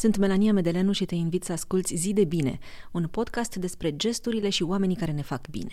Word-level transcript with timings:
Sunt 0.00 0.16
Melania 0.16 0.52
Medeleanu 0.52 0.92
și 0.92 1.04
te 1.04 1.14
invit 1.14 1.44
să 1.44 1.52
asculți 1.52 1.94
Zi 1.94 2.12
de 2.12 2.24
Bine, 2.24 2.58
un 2.92 3.08
podcast 3.10 3.56
despre 3.56 3.96
gesturile 3.96 4.48
și 4.48 4.62
oamenii 4.62 4.96
care 4.96 5.12
ne 5.12 5.22
fac 5.22 5.48
bine. 5.48 5.72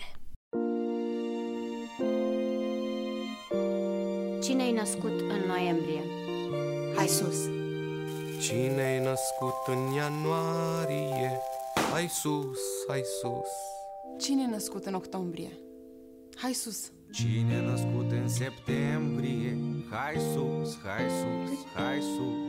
Cine-ai 4.42 4.72
născut 4.72 5.20
în 5.20 5.40
noiembrie? 5.46 6.02
Hai 6.96 7.06
sus! 7.06 7.48
Cine-ai 8.40 9.04
născut 9.04 9.54
în 9.66 9.92
ianuarie? 9.94 11.40
Hai 11.92 12.08
sus, 12.08 12.58
hai 12.88 13.02
sus 13.20 13.50
Cine 14.18 14.42
e 14.42 14.50
născut 14.50 14.84
în 14.84 14.94
octombrie? 14.94 15.52
Hai 16.34 16.52
sus! 16.52 16.90
Cine 17.12 17.54
e 17.54 17.70
născut 17.70 18.10
în 18.10 18.28
septembrie? 18.28 19.58
Hai 19.90 20.14
sus, 20.34 20.78
hai 20.82 21.06
sus, 21.08 21.64
hai 21.74 22.00
sus 22.00 22.47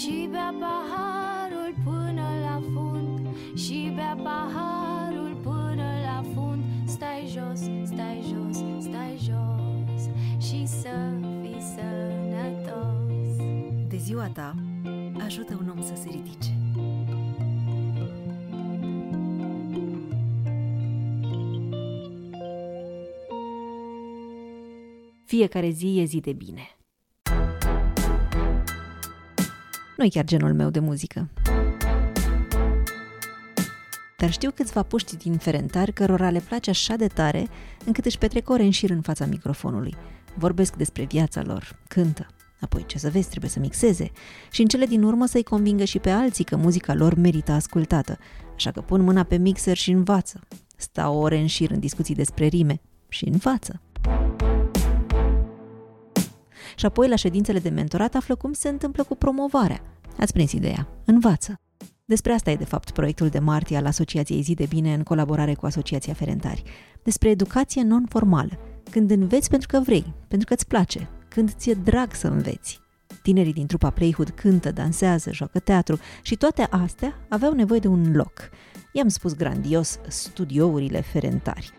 Și 0.00 0.28
bea 0.30 0.54
paharul 0.60 1.74
până 1.84 2.28
la 2.42 2.62
fund 2.72 3.36
Și 3.56 3.92
bea 3.94 4.16
paharul 4.22 5.36
până 5.42 5.88
la 6.04 6.24
fund 6.34 6.62
Stai 6.86 7.26
jos, 7.26 7.60
stai 7.84 8.24
jos, 8.28 8.56
stai 8.78 9.18
jos 9.18 10.02
Și 10.46 10.66
să 10.66 11.12
fii 11.42 11.60
sănătos 11.60 13.36
De 13.88 13.96
ziua 13.96 14.28
ta, 14.28 14.54
ajută 15.24 15.58
un 15.60 15.68
om 15.68 15.82
să 15.82 15.92
se 15.94 16.08
ridice. 16.10 16.54
Fiecare 25.24 25.70
zi 25.70 25.98
e 25.98 26.04
zi 26.04 26.20
de 26.20 26.32
bine. 26.32 26.79
Nu 30.00 30.06
e 30.06 30.08
chiar 30.08 30.24
genul 30.24 30.54
meu 30.54 30.70
de 30.70 30.78
muzică. 30.78 31.28
Dar 34.18 34.30
știu 34.30 34.50
câțiva 34.50 34.82
puști 34.82 35.16
din 35.16 35.36
Ferentari 35.36 35.92
cărora 35.92 36.30
le 36.30 36.42
place 36.48 36.70
așa 36.70 36.96
de 36.96 37.06
tare 37.06 37.46
încât 37.84 38.04
își 38.04 38.18
petrec 38.18 38.48
ore 38.48 38.62
în 38.62 38.70
șir 38.70 38.90
în 38.90 39.00
fața 39.00 39.26
microfonului. 39.26 39.96
Vorbesc 40.34 40.76
despre 40.76 41.04
viața 41.04 41.42
lor, 41.42 41.78
cântă, 41.88 42.26
apoi 42.60 42.86
ce 42.86 42.98
să 42.98 43.10
vezi, 43.10 43.28
trebuie 43.28 43.50
să 43.50 43.58
mixeze 43.58 44.10
și 44.50 44.60
în 44.60 44.66
cele 44.66 44.86
din 44.86 45.02
urmă 45.02 45.26
să-i 45.26 45.42
convingă 45.42 45.84
și 45.84 45.98
pe 45.98 46.10
alții 46.10 46.44
că 46.44 46.56
muzica 46.56 46.94
lor 46.94 47.14
merită 47.14 47.52
ascultată, 47.52 48.18
așa 48.54 48.70
că 48.70 48.80
pun 48.80 49.00
mâna 49.00 49.22
pe 49.22 49.36
mixer 49.36 49.76
și 49.76 49.90
învață. 49.90 50.40
Stau 50.76 51.16
ore 51.16 51.38
în 51.38 51.46
șir 51.46 51.70
în 51.70 51.80
discuții 51.80 52.14
despre 52.14 52.46
rime 52.46 52.80
și 53.08 53.24
învață. 53.24 53.80
Și 56.76 56.86
apoi, 56.86 57.08
la 57.08 57.16
ședințele 57.16 57.58
de 57.58 57.68
mentorat, 57.68 58.14
află 58.14 58.34
cum 58.34 58.52
se 58.52 58.68
întâmplă 58.68 59.02
cu 59.02 59.14
promovarea. 59.14 59.82
Ați 60.18 60.32
prins 60.32 60.52
ideea. 60.52 60.88
Învață. 61.04 61.60
Despre 62.04 62.32
asta 62.32 62.50
e, 62.50 62.56
de 62.56 62.64
fapt, 62.64 62.90
proiectul 62.90 63.28
de 63.28 63.38
martie 63.38 63.76
al 63.76 63.86
Asociației 63.86 64.42
Zi 64.42 64.54
de 64.54 64.66
Bine 64.68 64.94
în 64.94 65.02
colaborare 65.02 65.54
cu 65.54 65.66
Asociația 65.66 66.12
Ferentari. 66.12 66.62
Despre 67.02 67.28
educație 67.28 67.82
non-formală. 67.82 68.58
Când 68.90 69.10
înveți 69.10 69.48
pentru 69.50 69.68
că 69.68 69.80
vrei, 69.80 70.14
pentru 70.28 70.46
că 70.46 70.54
îți 70.54 70.66
place, 70.66 71.08
când 71.28 71.52
ți-e 71.52 71.74
drag 71.74 72.14
să 72.14 72.26
înveți. 72.26 72.80
Tinerii 73.22 73.52
din 73.52 73.66
trupa 73.66 73.90
Playhood 73.90 74.28
cântă, 74.28 74.70
dansează, 74.72 75.32
joacă 75.32 75.58
teatru 75.58 75.98
și 76.22 76.36
toate 76.36 76.62
astea 76.62 77.14
aveau 77.28 77.52
nevoie 77.52 77.80
de 77.80 77.88
un 77.88 78.12
loc. 78.14 78.50
I-am 78.92 79.08
spus 79.08 79.34
grandios 79.34 79.98
studiourile 80.08 81.00
Ferentari. 81.00 81.72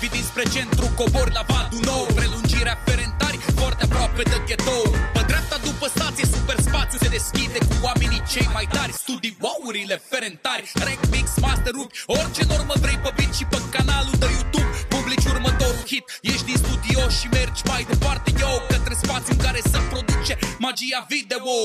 Umbi 0.00 0.16
dinspre 0.18 0.44
centru, 0.54 0.86
cobor 1.00 1.28
la 1.38 1.42
vadul 1.50 1.80
nou. 1.90 2.02
Prelungirea 2.18 2.76
Ferentari, 2.86 3.38
foarte 3.58 3.82
aproape 3.88 4.22
de 4.32 4.38
ghetou. 4.48 4.84
Pe 5.14 5.22
dreapta 5.30 5.56
după 5.68 5.86
stație, 5.94 6.26
super 6.36 6.58
spațiu 6.68 6.98
Se 7.04 7.08
deschide 7.16 7.58
cu 7.68 7.76
oamenii 7.86 8.22
cei 8.32 8.48
mai 8.56 8.66
tari. 8.74 8.92
Studiourile 9.02 9.96
Ferentari 10.10 10.64
Rec, 10.86 11.00
mix, 11.14 11.26
master, 11.44 11.72
rup 11.78 11.90
Orice 12.18 12.42
normă 12.52 12.74
vrei 12.84 12.98
pe 13.04 13.10
beat 13.16 13.32
și 13.38 13.44
pe 13.52 13.58
canalul 13.74 14.16
de 14.22 14.28
YouTube. 14.36 14.70
Publici 14.94 15.26
următorul 15.34 15.84
hit. 15.90 16.04
Ești 16.32 16.46
din 16.50 16.58
studio 16.64 17.00
și 17.18 17.26
mergi 17.38 17.62
mai 17.70 17.82
departe 17.92 18.28
Yo, 18.40 18.52
către 18.72 18.94
spațiu 19.02 19.32
în 19.36 19.40
care 19.46 19.60
se 19.72 19.78
produce 19.92 20.34
magia 20.64 21.00
video. 21.14 21.58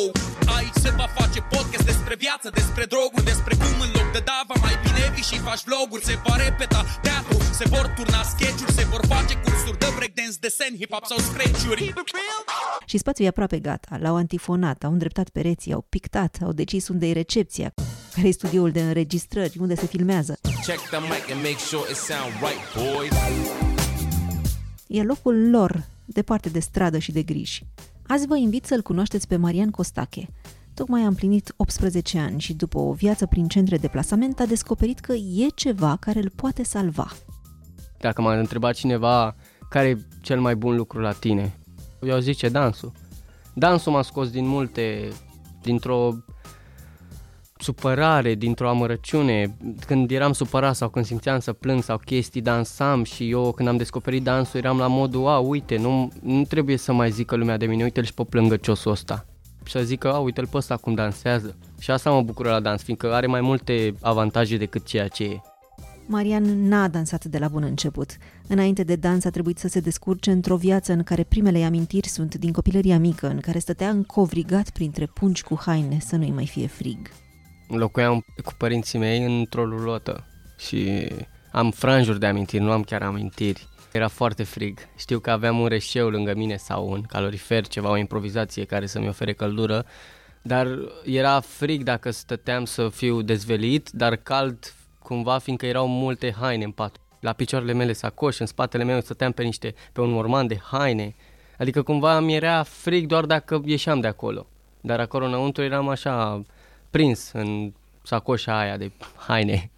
Aici 0.56 0.80
se 0.84 0.92
va 1.00 1.08
face 1.20 1.40
podcast 1.54 1.86
despre 1.92 2.16
viață 2.26 2.48
Despre 2.60 2.84
droguri, 2.94 3.30
despre 3.32 3.54
cum 3.62 3.76
în 3.86 3.92
loc 3.98 4.08
de 4.16 4.22
dava 4.30 4.56
Mai 4.66 4.76
bine 4.84 5.04
vii 5.16 5.30
și 5.30 5.38
faci 5.48 5.64
vloguri. 5.68 6.04
Se 6.10 6.16
va 6.26 6.36
repeta 6.46 6.82
teatru, 7.06 7.33
se 7.53 7.68
vor 7.69 7.94
turna 7.96 8.24
sketch-uri 8.24 8.72
Se 8.72 8.84
vor 8.84 9.06
face 9.06 9.36
cursuri 9.44 9.80
de 9.80 9.86
breakdance, 9.96 10.38
desen, 10.40 10.75
hip-hop 10.75 11.03
sau 11.03 11.18
scratch-uri 11.18 11.94
Și 12.86 12.97
spațiul 12.97 13.25
e 13.25 13.30
aproape 13.30 13.59
gata. 13.59 13.97
L-au 14.02 14.16
antifonat, 14.16 14.84
au 14.84 14.91
îndreptat 14.91 15.30
pereții, 15.30 15.74
au 15.74 15.86
pictat, 15.90 16.38
au 16.44 16.52
decis 16.52 16.88
unde 16.88 17.08
e 17.08 17.12
recepția, 17.12 17.74
care 18.16 18.28
e 18.28 18.31
studioul 18.31 18.72
de 18.72 18.81
înregistrări, 18.81 19.58
unde 19.59 19.75
se 19.75 19.86
filmează. 19.86 20.40
Check 20.66 20.81
the 20.81 21.00
mic 21.00 21.31
and 21.31 21.42
make 21.42 21.58
sure 21.58 21.86
it 21.90 21.97
sound 21.97 22.34
right, 22.40 22.96
boys 22.96 23.13
E 24.88 25.03
locul 25.03 25.50
lor, 25.50 25.86
departe 26.06 26.50
de 26.50 26.59
stradă 26.59 26.97
și 26.97 27.12
de 27.12 27.22
griji. 27.22 27.66
Azi 28.08 28.28
vă 28.28 28.38
invit 28.38 28.66
să-l 28.66 28.81
cunoașteți 28.81 29.28
pe 29.28 29.36
Marian 29.36 29.69
Costache. 29.69 30.28
Tocmai 30.74 31.02
a 31.02 31.08
împlinit 31.08 31.53
18 31.56 32.19
ani 32.19 32.40
și 32.40 32.53
după 32.53 32.78
o 32.80 32.94
viață 32.94 33.25
prin 33.25 33.47
centre 33.47 33.78
de 33.78 33.88
plasament 33.88 34.40
a 34.40 34.46
descoperit 34.46 35.00
că 35.00 35.13
e 35.13 35.47
ceva 35.56 35.97
care 36.00 36.19
îl 36.19 36.31
poate 36.36 36.63
salva. 36.63 37.12
Dacă 38.03 38.22
m-ar 38.22 38.38
întreba 38.38 38.72
cineva 38.72 39.36
care 39.69 39.88
e 39.88 39.97
cel 40.22 40.40
mai 40.40 40.56
bun 40.56 40.75
lucru 40.75 41.00
la 41.00 41.12
tine, 41.12 41.58
eu 42.02 42.19
zice 42.19 42.50
dansul. 42.50 42.91
Dansul 43.53 43.91
m-a 43.91 44.02
scos 44.02 44.30
din 44.30 44.47
multe, 44.47 45.08
dintr-o 45.62 46.09
supărare, 47.58 48.36
dintr-o 48.36 48.69
amărăciune. 48.69 49.58
Când 49.86 50.12
eram 50.12 50.34
supărat 50.34 50.75
sau 50.75 50.90
când 50.90 51.06
simțeam 51.06 51.40
să 51.40 51.53
plâng 51.53 51.84
sau 51.84 51.97
chestii, 51.97 52.42
dansam 52.42 53.03
și 53.03 53.30
eu 53.30 53.52
când 53.52 53.68
am 53.68 53.78
descoperit 53.78 54.24
dansul 54.24 54.59
eram 54.59 54.78
la 54.78 54.88
modul, 54.88 55.28
a, 55.28 55.38
uite, 55.38 55.78
nu, 55.78 56.12
nu 56.22 56.44
trebuie 56.44 56.78
să 56.78 56.94
mai 56.94 57.12
zică 57.12 57.36
lumea 57.36 57.58
de 57.58 57.66
mine, 57.66 57.84
uite-l 57.84 58.03
și 58.03 58.13
pe 58.13 58.24
plângăciosul 58.24 58.92
ăsta. 58.92 59.25
Și 59.63 59.72
să 59.72 59.84
zică, 59.84 60.13
a, 60.13 60.18
uite-l 60.18 60.47
pe 60.47 60.58
ăsta 60.58 60.75
cum 60.75 60.94
dansează. 60.94 61.58
Și 61.80 61.92
asta 61.92 62.12
mă 62.12 62.22
bucură 62.22 62.50
la 62.50 62.59
dans, 62.59 62.84
fiindcă 62.84 63.13
are 63.13 63.28
mai 63.28 63.42
multe 63.42 63.96
avantaje 64.02 64.58
decât 64.58 64.86
ceea 64.86 65.08
ce 65.08 65.24
e. 65.24 65.53
Marian 66.06 66.68
n-a 66.68 66.88
dansat 66.88 67.25
de 67.25 67.38
la 67.38 67.47
bun 67.47 67.64
început. 67.64 68.18
Înainte 68.47 68.84
de 68.84 68.96
dans 68.96 69.25
a 69.25 69.30
trebuit 69.30 69.58
să 69.58 69.68
se 69.68 69.80
descurce 69.80 70.31
într-o 70.31 70.56
viață 70.56 70.91
în 70.91 71.03
care 71.03 71.24
primele 71.24 71.64
amintiri 71.64 72.08
sunt 72.08 72.36
din 72.36 72.52
copilăria 72.52 73.00
mică, 73.00 73.28
în 73.28 73.40
care 73.40 73.59
stătea 73.59 73.90
încovrigat 73.90 74.69
printre 74.69 75.06
pungi 75.06 75.44
cu 75.44 75.59
haine 75.66 75.97
să 76.00 76.16
nu-i 76.16 76.31
mai 76.31 76.47
fie 76.47 76.68
frig. 76.68 77.09
Locuiam 77.68 78.25
cu 78.44 78.53
părinții 78.58 79.00
mei 79.00 79.40
într-o 79.40 79.66
lulotă 79.66 80.28
și 80.58 81.08
am 81.52 81.72
franjuri 81.72 82.19
de 82.19 82.25
amintiri, 82.25 82.63
nu 82.63 82.72
am 82.72 82.81
chiar 82.81 83.02
amintiri. 83.02 83.68
Era 83.92 84.08
foarte 84.08 84.44
frig. 84.44 84.80
Știu 84.97 85.19
că 85.19 85.31
aveam 85.31 85.59
un 85.59 85.68
reșeu 85.68 86.09
lângă 86.09 86.34
mine 86.36 86.56
sau 86.56 86.90
un 86.90 87.02
calorifer, 87.02 87.68
ceva, 87.68 87.90
o 87.90 87.97
improvizație 87.97 88.63
care 88.63 88.86
să-mi 88.86 89.08
ofere 89.08 89.34
căldură, 89.34 89.86
dar 90.42 90.68
era 91.06 91.40
frig 91.40 91.84
dacă 91.84 92.12
stăteam 92.12 92.66
să 92.66 92.90
fiu 92.90 93.22
dezvelit, 93.22 93.90
dar 93.90 94.16
cald 94.16 94.74
cumva 95.03 95.38
fiindcă 95.38 95.66
erau 95.66 95.88
multe 95.88 96.31
haine 96.40 96.64
în 96.64 96.72
pat. 96.72 96.97
La 97.19 97.34
picioarele 97.34 97.74
mele 97.74 97.94
sacoși, 97.94 98.41
în 98.41 98.47
spatele 98.47 98.84
meu 98.84 99.02
stăteam 99.02 99.31
pe 99.31 99.44
niște, 99.44 99.74
pe 99.94 100.02
un 100.02 100.12
morman 100.12 100.47
de 100.47 100.59
haine. 100.64 101.16
Adică 101.58 101.81
cumva 101.81 102.19
mi 102.19 102.36
era 102.36 102.64
frig 102.64 103.08
doar 103.08 103.25
dacă 103.25 103.62
ieșeam 103.66 104.00
de 104.00 104.08
acolo. 104.08 104.47
Dar 104.81 105.00
acolo 105.00 105.25
înăuntru 105.25 105.63
eram 105.63 105.88
așa 105.88 106.42
prins 106.90 107.31
în 107.31 107.74
sacoșa 108.03 108.59
aia 108.59 108.78
de 108.78 108.92
haine. 109.16 109.72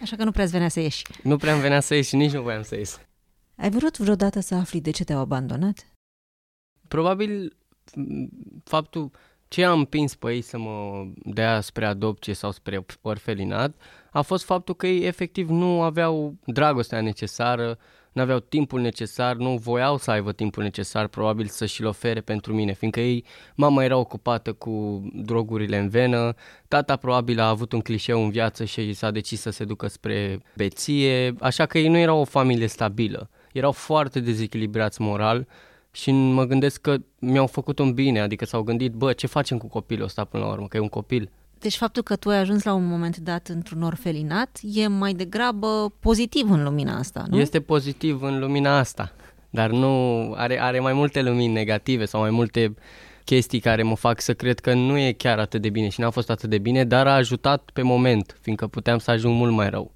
Așa 0.00 0.16
că 0.16 0.24
nu 0.24 0.30
prea 0.30 0.44
venea 0.44 0.68
să 0.68 0.80
ieși. 0.80 1.04
Nu 1.22 1.36
prea 1.36 1.52
îmi 1.52 1.62
venea 1.62 1.80
să 1.80 1.94
ies 1.94 2.06
și 2.06 2.16
nici 2.16 2.32
nu 2.32 2.42
voiam 2.42 2.62
să 2.62 2.76
ies. 2.76 3.00
Ai 3.56 3.70
vrut 3.70 3.98
vreodată 3.98 4.40
să 4.40 4.54
afli 4.54 4.80
de 4.80 4.90
ce 4.90 5.04
te-au 5.04 5.20
abandonat? 5.20 5.86
Probabil 6.88 7.56
m, 7.94 8.28
faptul 8.64 9.10
ce 9.48 9.64
am 9.64 9.78
împins 9.78 10.14
pe 10.14 10.32
ei 10.32 10.42
să 10.42 10.58
mă 10.58 11.06
dea 11.24 11.60
spre 11.60 11.86
adopție 11.86 12.34
sau 12.34 12.50
spre 12.50 12.84
orfelinat 13.00 13.74
a 14.12 14.22
fost 14.22 14.44
faptul 14.44 14.74
că 14.74 14.86
ei 14.86 15.06
efectiv 15.06 15.48
nu 15.48 15.82
aveau 15.82 16.34
dragostea 16.44 17.00
necesară, 17.00 17.78
nu 18.12 18.22
aveau 18.22 18.38
timpul 18.38 18.80
necesar, 18.80 19.36
nu 19.36 19.56
voiau 19.56 19.98
să 19.98 20.10
aibă 20.10 20.32
timpul 20.32 20.62
necesar 20.62 21.06
probabil 21.06 21.46
să 21.46 21.66
și-l 21.66 21.86
ofere 21.86 22.20
pentru 22.20 22.54
mine, 22.54 22.72
fiindcă 22.72 23.00
ei, 23.00 23.24
mama 23.54 23.84
era 23.84 23.96
ocupată 23.96 24.52
cu 24.52 25.02
drogurile 25.14 25.78
în 25.78 25.88
venă, 25.88 26.34
tata 26.68 26.96
probabil 26.96 27.40
a 27.40 27.48
avut 27.48 27.72
un 27.72 27.80
clișeu 27.80 28.22
în 28.22 28.30
viață 28.30 28.64
și 28.64 28.92
s-a 28.92 29.10
decis 29.10 29.40
să 29.40 29.50
se 29.50 29.64
ducă 29.64 29.86
spre 29.86 30.40
beție, 30.56 31.34
așa 31.40 31.66
că 31.66 31.78
ei 31.78 31.88
nu 31.88 31.98
erau 31.98 32.20
o 32.20 32.24
familie 32.24 32.66
stabilă, 32.66 33.30
erau 33.52 33.72
foarte 33.72 34.20
dezechilibrați 34.20 35.00
moral 35.00 35.46
și 35.90 36.10
mă 36.10 36.44
gândesc 36.44 36.80
că 36.80 36.96
mi-au 37.18 37.46
făcut 37.46 37.78
un 37.78 37.94
bine, 37.94 38.20
adică 38.20 38.44
s-au 38.44 38.62
gândit, 38.62 38.92
bă, 38.92 39.12
ce 39.12 39.26
facem 39.26 39.58
cu 39.58 39.66
copilul 39.66 40.04
ăsta 40.04 40.24
până 40.24 40.44
la 40.44 40.50
urmă, 40.50 40.66
că 40.66 40.76
e 40.76 40.80
un 40.80 40.88
copil. 40.88 41.30
Deci 41.62 41.76
faptul 41.76 42.02
că 42.02 42.16
tu 42.16 42.28
ai 42.28 42.38
ajuns 42.38 42.62
la 42.62 42.72
un 42.72 42.86
moment 42.86 43.16
dat 43.16 43.48
într-un 43.48 43.82
orfelinat 43.82 44.60
e 44.62 44.86
mai 44.86 45.12
degrabă 45.12 45.92
pozitiv 46.00 46.50
în 46.50 46.62
lumina 46.62 46.98
asta, 46.98 47.24
nu? 47.30 47.38
Este 47.38 47.60
pozitiv 47.60 48.22
în 48.22 48.38
lumina 48.38 48.78
asta, 48.78 49.12
dar 49.50 49.70
nu 49.70 50.32
are, 50.36 50.60
are 50.60 50.80
mai 50.80 50.92
multe 50.92 51.22
lumini 51.22 51.52
negative 51.52 52.04
sau 52.04 52.20
mai 52.20 52.30
multe 52.30 52.74
chestii 53.24 53.60
care 53.60 53.82
mă 53.82 53.96
fac 53.96 54.20
să 54.20 54.34
cred 54.34 54.60
că 54.60 54.74
nu 54.74 54.98
e 54.98 55.12
chiar 55.12 55.38
atât 55.38 55.62
de 55.62 55.70
bine 55.70 55.88
și 55.88 56.00
n-a 56.00 56.10
fost 56.10 56.30
atât 56.30 56.50
de 56.50 56.58
bine, 56.58 56.84
dar 56.84 57.06
a 57.06 57.14
ajutat 57.14 57.70
pe 57.72 57.82
moment, 57.82 58.36
fiindcă 58.40 58.66
puteam 58.66 58.98
să 58.98 59.10
ajung 59.10 59.36
mult 59.36 59.52
mai 59.52 59.70
rău 59.70 59.92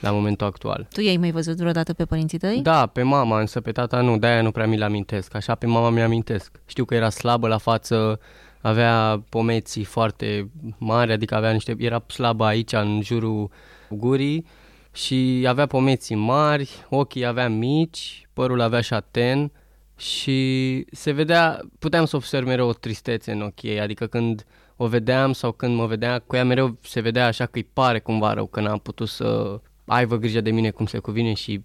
la 0.00 0.10
momentul 0.10 0.46
actual. 0.46 0.86
Tu 0.92 1.00
i-ai 1.00 1.16
mai 1.16 1.30
văzut 1.30 1.56
vreodată 1.56 1.92
pe 1.92 2.04
părinții 2.04 2.38
tăi? 2.38 2.60
Da, 2.62 2.86
pe 2.86 3.02
mama, 3.02 3.40
însă 3.40 3.60
pe 3.60 3.72
tata 3.72 4.00
nu, 4.00 4.18
de-aia 4.18 4.42
nu 4.42 4.50
prea 4.50 4.66
mi-l 4.66 4.82
amintesc. 4.82 5.34
Așa 5.34 5.54
pe 5.54 5.66
mama 5.66 5.90
mi 5.90 6.02
amintesc. 6.02 6.60
Știu 6.66 6.84
că 6.84 6.94
era 6.94 7.10
slabă 7.10 7.48
la 7.48 7.58
față, 7.58 8.20
avea 8.66 9.24
pomeții 9.28 9.84
foarte 9.84 10.50
mari, 10.78 11.12
adică 11.12 11.34
avea 11.34 11.50
niște, 11.50 11.74
era 11.78 12.04
slabă 12.08 12.44
aici, 12.44 12.72
în 12.72 13.00
jurul 13.02 13.50
gurii 13.90 14.46
și 14.92 15.44
avea 15.48 15.66
pomeții 15.66 16.14
mari, 16.14 16.70
ochii 16.88 17.24
avea 17.24 17.48
mici, 17.48 18.28
părul 18.32 18.60
avea 18.60 18.80
șaten 18.80 19.52
și 19.96 20.84
se 20.90 21.10
vedea, 21.10 21.60
puteam 21.78 22.04
să 22.04 22.16
observ 22.16 22.46
mereu 22.46 22.68
o 22.68 22.72
tristețe 22.72 23.32
în 23.32 23.40
ochii 23.40 23.70
ei, 23.70 23.80
adică 23.80 24.06
când 24.06 24.44
o 24.76 24.86
vedeam 24.86 25.32
sau 25.32 25.52
când 25.52 25.76
mă 25.76 25.86
vedea 25.86 26.18
cu 26.18 26.36
ea, 26.36 26.44
mereu 26.44 26.78
se 26.82 27.00
vedea 27.00 27.26
așa 27.26 27.44
că 27.44 27.58
îi 27.58 27.68
pare 27.72 27.98
cumva 27.98 28.32
rău 28.32 28.46
că 28.46 28.60
n-am 28.60 28.78
putut 28.78 29.08
să 29.08 29.60
aibă 29.86 30.16
grijă 30.16 30.40
de 30.40 30.50
mine 30.50 30.70
cum 30.70 30.86
se 30.86 30.98
cuvine 30.98 31.34
și 31.34 31.62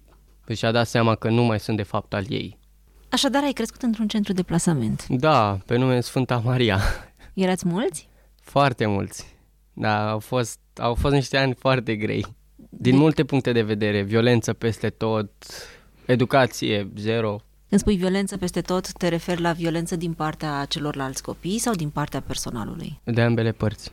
și-a 0.54 0.70
dat 0.70 0.86
seama 0.86 1.14
că 1.14 1.28
nu 1.28 1.42
mai 1.42 1.60
sunt 1.60 1.76
de 1.76 1.82
fapt 1.82 2.14
al 2.14 2.24
ei. 2.28 2.58
Așadar, 3.12 3.42
ai 3.42 3.52
crescut 3.52 3.82
într-un 3.82 4.08
centru 4.08 4.32
de 4.32 4.42
plasament. 4.42 5.06
Da, 5.08 5.58
pe 5.66 5.76
nume 5.76 6.00
Sfânta 6.00 6.38
Maria. 6.44 6.78
Erați 7.34 7.66
mulți? 7.66 8.08
Foarte 8.40 8.86
mulți. 8.86 9.36
Da, 9.72 10.10
au 10.10 10.18
fost, 10.18 10.58
au 10.76 10.94
fost 10.94 11.14
niște 11.14 11.36
ani 11.36 11.54
foarte 11.54 11.96
grei. 11.96 12.26
Din 12.70 12.92
De- 12.92 12.98
multe 12.98 13.24
puncte 13.24 13.52
de 13.52 13.62
vedere, 13.62 14.02
violență 14.02 14.52
peste 14.52 14.90
tot, 14.90 15.30
educație 16.06 16.90
zero. 16.96 17.36
Când 17.68 17.80
spui 17.80 17.96
violență 17.96 18.36
peste 18.36 18.60
tot, 18.60 18.92
te 18.92 19.08
referi 19.08 19.40
la 19.40 19.52
violență 19.52 19.96
din 19.96 20.12
partea 20.12 20.64
celorlalți 20.68 21.22
copii 21.22 21.58
sau 21.58 21.74
din 21.74 21.90
partea 21.90 22.20
personalului? 22.20 23.00
De 23.04 23.22
ambele 23.22 23.52
părți. 23.52 23.92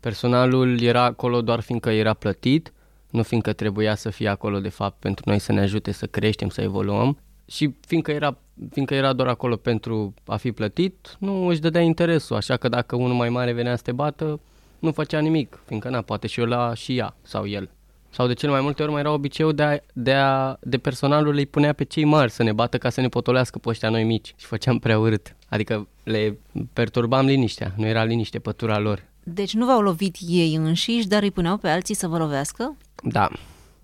Personalul 0.00 0.80
era 0.80 1.02
acolo 1.04 1.42
doar 1.42 1.60
fiindcă 1.60 1.90
era 1.90 2.14
plătit, 2.14 2.72
nu 3.10 3.22
fiindcă 3.22 3.52
trebuia 3.52 3.94
să 3.94 4.10
fie 4.10 4.28
acolo 4.28 4.60
de 4.60 4.68
fapt 4.68 4.98
pentru 4.98 5.24
noi 5.26 5.38
să 5.38 5.52
ne 5.52 5.60
ajute 5.60 5.92
să 5.92 6.06
creștem, 6.06 6.48
să 6.48 6.60
evoluăm. 6.60 7.18
Și 7.52 7.74
fiindcă 7.86 8.10
era, 8.10 8.36
fiindcă 8.70 8.94
era 8.94 9.12
doar 9.12 9.28
acolo 9.28 9.56
pentru 9.56 10.14
a 10.26 10.36
fi 10.36 10.52
plătit, 10.52 11.16
nu 11.18 11.46
își 11.46 11.60
dădea 11.60 11.80
interesul, 11.80 12.36
așa 12.36 12.56
că 12.56 12.68
dacă 12.68 12.96
unul 12.96 13.16
mai 13.16 13.28
mare 13.28 13.52
venea 13.52 13.76
să 13.76 13.82
te 13.82 13.92
bată, 13.92 14.40
nu 14.78 14.92
făcea 14.92 15.18
nimic, 15.18 15.62
fiindcă 15.66 15.88
na, 15.88 16.00
poate 16.00 16.26
și 16.26 16.40
eu 16.40 16.46
la 16.46 16.74
și 16.74 16.96
ea 16.96 17.16
sau 17.22 17.46
el. 17.46 17.70
Sau 18.10 18.26
de 18.26 18.32
cele 18.32 18.52
mai 18.52 18.60
multe 18.60 18.82
ori 18.82 18.90
mai 18.90 19.00
era 19.00 19.12
obiceiul 19.12 19.54
de, 19.54 19.62
a, 19.62 19.78
de, 19.92 20.12
a, 20.12 20.56
de 20.60 20.78
personalul 20.78 21.34
îi 21.34 21.46
punea 21.46 21.72
pe 21.72 21.84
cei 21.84 22.04
mari 22.04 22.30
să 22.30 22.42
ne 22.42 22.52
bată 22.52 22.78
ca 22.78 22.90
să 22.90 23.00
ne 23.00 23.08
potolească 23.08 23.58
pe 23.58 23.68
ăștia 23.68 23.88
noi 23.88 24.04
mici 24.04 24.34
și 24.36 24.46
făceam 24.46 24.78
prea 24.78 24.98
urât. 24.98 25.36
Adică 25.48 25.88
le 26.02 26.38
perturbam 26.72 27.26
liniștea, 27.26 27.72
nu 27.76 27.86
era 27.86 28.04
liniște 28.04 28.38
pătura 28.38 28.78
lor. 28.78 29.04
Deci 29.22 29.54
nu 29.54 29.66
v-au 29.66 29.80
lovit 29.80 30.16
ei 30.28 30.54
înșiși, 30.54 31.08
dar 31.08 31.22
îi 31.22 31.30
puneau 31.30 31.56
pe 31.56 31.68
alții 31.68 31.94
să 31.94 32.06
vă 32.06 32.18
lovească? 32.18 32.76
Da, 33.02 33.28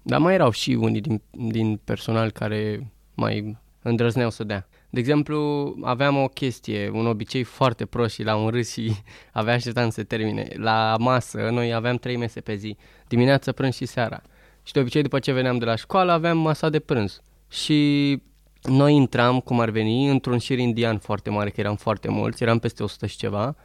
dar 0.03 0.21
mai 0.21 0.35
erau 0.35 0.51
și 0.51 0.71
unii 0.71 1.01
din, 1.01 1.21
din 1.31 1.81
personal 1.85 2.31
care 2.31 2.91
mai 3.19 3.59
îndrăzneau 3.83 4.31
să 4.31 4.45
dea. 4.45 4.69
De 4.91 5.01
exemplu, 5.01 5.75
aveam 5.83 6.17
o 6.17 6.29
chestie, 6.29 6.91
un 6.93 7.07
obicei 7.07 7.43
foarte 7.43 7.87
prost 7.87 8.15
și 8.15 8.23
la 8.23 8.37
un 8.37 8.49
râs 8.49 8.73
și 8.73 8.93
avea 9.33 9.55
așteptam 9.55 9.89
să 9.89 9.95
se 9.95 10.03
termine. 10.03 10.49
La 10.57 10.97
masă, 10.99 11.49
noi 11.51 11.75
aveam 11.75 11.97
trei 11.97 12.17
mese 12.17 12.41
pe 12.41 12.55
zi, 12.55 12.77
dimineața, 13.09 13.53
prânz 13.53 13.75
și 13.75 13.87
seara. 13.87 14.23
Și 14.63 14.73
de 14.73 14.81
obicei, 14.81 15.03
după 15.03 15.19
ce 15.19 15.33
veneam 15.33 15.59
de 15.59 15.65
la 15.65 15.75
școală, 15.75 16.13
aveam 16.13 16.39
masa 16.39 16.69
de 16.69 16.79
prânz. 16.79 17.23
Și 17.51 18.23
noi 18.63 18.95
intram, 18.95 19.41
cum 19.41 19.61
ar 19.61 19.71
veni, 19.71 20.09
într-un 20.09 20.39
șir 20.39 20.59
indian 20.59 20.99
foarte 20.99 21.31
mare, 21.31 21.51
că 21.51 21.61
eram 21.61 21.77
foarte 21.77 22.09
mulți, 22.09 22.43
eram 22.43 22.59
peste 22.59 22.83
100 22.83 23.07
și 23.07 23.17
ceva. 23.17 23.57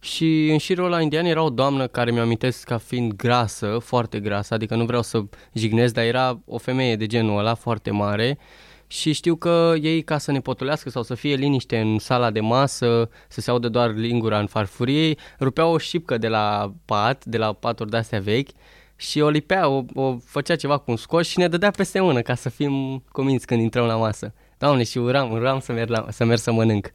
Și 0.00 0.48
în 0.50 0.58
șirul 0.58 0.84
ăla 0.84 1.00
indian 1.00 1.24
era 1.24 1.42
o 1.42 1.50
doamnă 1.50 1.86
care 1.86 2.10
mi-o 2.10 2.22
amintesc 2.22 2.64
ca 2.64 2.78
fiind 2.78 3.12
grasă, 3.12 3.78
foarte 3.78 4.20
grasă, 4.20 4.54
adică 4.54 4.74
nu 4.74 4.84
vreau 4.84 5.02
să 5.02 5.22
jignesc, 5.52 5.94
dar 5.94 6.04
era 6.04 6.40
o 6.46 6.58
femeie 6.58 6.96
de 6.96 7.06
genul 7.06 7.38
ăla 7.38 7.54
foarte 7.54 7.90
mare 7.90 8.38
și 8.86 9.12
știu 9.12 9.36
că 9.36 9.74
ei 9.80 10.02
ca 10.02 10.18
să 10.18 10.32
ne 10.32 10.40
potolească 10.40 10.90
sau 10.90 11.02
să 11.02 11.14
fie 11.14 11.34
liniște 11.34 11.78
în 11.80 11.98
sala 11.98 12.30
de 12.30 12.40
masă, 12.40 13.08
să 13.28 13.40
se 13.40 13.50
audă 13.50 13.68
doar 13.68 13.94
lingura 13.94 14.38
în 14.38 14.46
farfurie, 14.46 15.14
rupeau 15.40 15.72
o 15.72 15.78
șipcă 15.78 16.18
de 16.18 16.28
la 16.28 16.72
pat, 16.84 17.24
de 17.24 17.36
la 17.36 17.52
paturi 17.52 17.90
de-astea 17.90 18.20
vechi 18.20 18.48
și 18.96 19.20
o 19.20 19.28
lipea, 19.28 19.68
o, 19.68 19.84
o 19.94 20.16
făcea 20.24 20.56
ceva 20.56 20.78
cu 20.78 20.90
un 20.90 20.96
scoș 20.96 21.28
și 21.28 21.38
ne 21.38 21.48
dădea 21.48 21.70
peste 21.70 22.00
mână 22.00 22.20
ca 22.20 22.34
să 22.34 22.48
fim 22.48 23.04
cuminți 23.12 23.46
când 23.46 23.60
intrăm 23.60 23.86
la 23.86 23.96
masă. 23.96 24.34
Doamne, 24.58 24.82
și 24.82 24.98
uram, 24.98 25.32
uram 25.32 25.60
să 25.60 25.72
merg, 25.72 25.88
la, 25.88 26.06
să 26.10 26.24
merg 26.24 26.40
să 26.40 26.52
mănânc. 26.52 26.92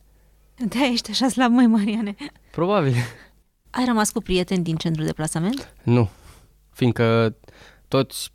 Da, 0.56 0.86
ești 0.86 1.12
așa 1.12 1.28
slab, 1.28 1.52
mai 1.52 1.68
Mariane. 1.68 2.16
Probabil. 2.52 2.94
Ai 3.70 3.86
rămas 3.86 4.12
cu 4.12 4.22
prieteni 4.22 4.64
din 4.64 4.76
centrul 4.76 5.06
de 5.06 5.14
plasament? 5.14 5.74
Nu, 5.84 6.10
fiindcă 6.72 7.36
toți 7.88 8.32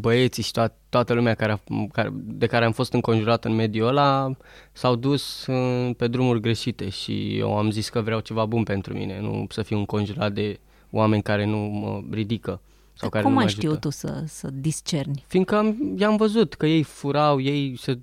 băieții 0.00 0.42
și 0.42 0.52
toat, 0.52 0.76
toată 0.88 1.12
lumea 1.12 1.34
care, 1.34 1.52
a, 1.52 1.60
care, 1.92 2.12
de 2.14 2.46
care 2.46 2.64
am 2.64 2.72
fost 2.72 2.92
înconjurat 2.92 3.44
în 3.44 3.54
mediul 3.54 3.88
ăla 3.88 4.30
s-au 4.72 4.96
dus 4.96 5.46
uh, 5.46 5.94
pe 5.96 6.08
drumuri 6.08 6.40
greșite 6.40 6.88
și 6.88 7.38
eu 7.38 7.56
am 7.58 7.70
zis 7.70 7.88
că 7.88 8.00
vreau 8.00 8.20
ceva 8.20 8.44
bun 8.44 8.62
pentru 8.62 8.94
mine, 8.94 9.20
nu 9.20 9.46
să 9.50 9.62
fiu 9.62 9.78
înconjurat 9.78 10.32
de 10.32 10.60
oameni 10.90 11.22
care 11.22 11.44
nu 11.44 11.56
mă 11.56 12.02
ridică. 12.10 12.60
Sau 12.94 13.08
care 13.08 13.22
Cum 13.22 13.32
nu 13.32 13.36
mă 13.36 13.42
ai 13.42 13.48
ajută. 13.48 13.66
știut 13.66 13.80
tu 13.80 13.90
să, 13.90 14.22
să 14.26 14.48
discerni? 14.52 15.24
Fiindcă 15.26 15.56
am, 15.56 15.94
i-am 15.98 16.16
văzut 16.16 16.54
că 16.54 16.66
ei 16.66 16.82
furau, 16.82 17.40
ei 17.40 17.76
se 17.78 17.98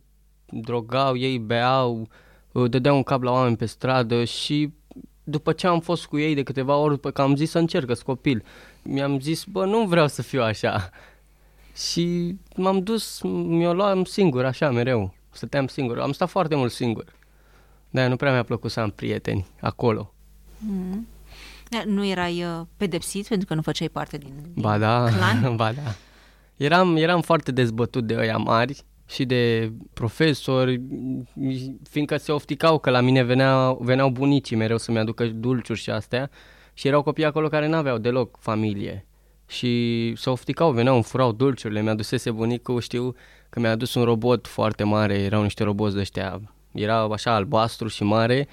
drogau, 0.45 1.17
ei 1.17 1.39
beau, 1.39 2.07
uh, 2.51 2.69
dădeau 2.69 2.95
un 2.95 3.03
cap 3.03 3.21
la 3.21 3.31
oameni 3.31 3.57
pe 3.57 3.65
stradă 3.65 4.23
și 4.23 4.73
după 5.23 5.51
ce 5.51 5.67
am 5.67 5.79
fost 5.79 6.05
cu 6.05 6.17
ei 6.17 6.35
de 6.35 6.43
câteva 6.43 6.75
ori, 6.75 6.93
după 6.93 7.11
că 7.11 7.21
am 7.21 7.35
zis 7.35 7.49
să 7.49 7.57
încerc, 7.57 7.85
că 7.85 7.93
copil, 8.05 8.43
mi-am 8.83 9.19
zis, 9.19 9.43
bă, 9.43 9.65
nu 9.65 9.85
vreau 9.85 10.07
să 10.07 10.21
fiu 10.21 10.41
așa. 10.41 10.89
Și 11.75 12.35
m-am 12.55 12.79
dus, 12.79 13.21
mi-o 13.21 13.73
luam 13.73 14.03
singur, 14.03 14.45
așa, 14.45 14.71
mereu. 14.71 15.13
Stăteam 15.31 15.67
singur. 15.67 15.99
Am 15.99 16.11
stat 16.11 16.29
foarte 16.29 16.55
mult 16.55 16.71
singur. 16.71 17.05
de 17.89 18.07
nu 18.07 18.15
prea 18.15 18.31
mi-a 18.31 18.43
plăcut 18.43 18.71
să 18.71 18.79
am 18.79 18.89
prieteni 18.89 19.45
acolo. 19.61 20.13
Da, 21.69 21.83
Nu 21.85 22.05
erai 22.05 22.43
uh, 22.43 22.65
pedepsit 22.77 23.27
pentru 23.27 23.47
că 23.47 23.53
nu 23.53 23.61
făceai 23.61 23.89
parte 23.89 24.17
din, 24.17 24.33
din 24.41 24.61
Ba 24.61 24.77
da, 24.77 25.05
clan? 25.05 25.55
ba 25.55 25.71
da. 25.71 25.95
Eram, 26.55 26.95
eram 26.95 27.21
foarte 27.21 27.51
dezbătut 27.51 28.07
de 28.07 28.15
ăia 28.17 28.37
mari 28.37 28.83
și 29.07 29.25
de 29.25 29.71
profesori, 29.93 30.81
fiindcă 31.89 32.17
se 32.17 32.31
ofticau 32.31 32.79
că 32.79 32.89
la 32.89 33.01
mine 33.01 33.23
veneau, 33.23 33.79
veneau 33.81 34.09
bunicii 34.09 34.55
mereu 34.55 34.77
să-mi 34.77 34.99
aducă 34.99 35.25
dulciuri 35.25 35.79
și 35.79 35.89
astea 35.89 36.29
și 36.73 36.87
erau 36.87 37.01
copii 37.01 37.25
acolo 37.25 37.47
care 37.47 37.67
n-aveau 37.67 37.97
deloc 37.97 38.37
familie. 38.39 39.05
Și 39.47 40.13
se 40.17 40.29
ofticau, 40.29 40.71
veneau, 40.71 40.95
îmi 40.95 41.03
furau 41.03 41.31
dulciurile, 41.31 41.81
mi-a 41.81 41.93
dusese 41.93 42.31
bunicul, 42.31 42.81
știu 42.81 43.15
că 43.49 43.59
mi-a 43.59 43.71
adus 43.71 43.93
un 43.93 44.03
robot 44.03 44.47
foarte 44.47 44.83
mare, 44.83 45.13
erau 45.17 45.41
niște 45.41 45.63
roboți 45.63 45.95
de 45.95 45.99
ăștia, 45.99 46.41
era 46.71 47.01
așa 47.01 47.35
albastru 47.35 47.87
și 47.87 48.03
mare, 48.03 48.47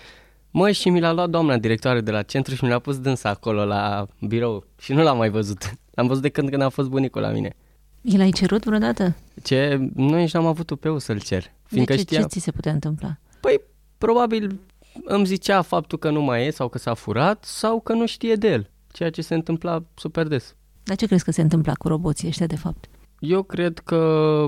Măi, 0.55 0.73
și 0.73 0.89
mi 0.91 1.01
l-a 1.01 1.13
luat 1.13 1.31
doamna 1.31 1.59
directoare 1.59 2.01
de 2.01 2.11
la 2.11 2.23
centru 2.23 2.55
și 2.55 2.65
mi 2.65 2.71
l-a 2.71 2.79
pus 2.79 2.99
dânsa 2.99 3.29
acolo 3.29 3.65
la 3.65 4.07
birou 4.21 4.65
și 4.79 4.93
nu 4.93 5.03
l-am 5.03 5.17
mai 5.17 5.31
văzut. 5.31 5.75
L-am 5.95 6.07
văzut 6.07 6.23
de 6.23 6.29
când, 6.29 6.51
când 6.51 6.63
a 6.63 6.69
fost 6.69 6.89
bunicul 6.89 7.21
la 7.21 7.29
mine. 7.29 7.57
I 8.01 8.17
l-ai 8.17 8.31
cerut 8.31 8.65
vreodată? 8.65 9.17
Ce, 9.43 9.89
noi 9.95 10.21
nici 10.21 10.33
n-am 10.33 10.47
avut 10.47 10.79
pe 10.81 10.89
eu 10.89 10.99
să-l 10.99 11.21
cer. 11.21 11.53
Fiindcă 11.63 11.93
de 11.93 11.99
ce, 11.99 12.05
știa, 12.05 12.21
ce 12.21 12.27
ți 12.27 12.39
se 12.39 12.51
putea 12.51 12.73
întâmpla? 12.73 13.17
păi, 13.41 13.61
probabil 13.99 14.61
îmi 15.05 15.27
zicea 15.27 15.63
faptul 15.63 15.99
că 15.99 16.11
nu 16.11 16.23
mai 16.23 16.47
e 16.47 16.51
sau 16.51 16.69
că 16.69 16.79
s-a 16.79 16.95
furat 16.95 17.45
sau 17.45 17.81
că 17.81 17.93
nu 17.93 18.07
știe 18.07 18.35
de 18.35 18.49
el, 18.49 18.71
ceea 18.93 19.11
ce 19.11 19.23
se 19.23 19.35
întâmpla 19.35 19.83
super 19.95 20.27
des. 20.27 20.57
Dar 20.85 20.97
ce 20.97 21.07
crezi 21.07 21.25
că 21.25 21.31
se 21.31 21.43
întâmpla 21.43 21.73
cu 21.75 21.89
roboții 21.89 22.29
ăștia 22.29 22.47
de 22.47 22.57
fapt? 22.57 22.89
Eu 23.19 23.43
cred 23.43 23.79
că 23.79 24.47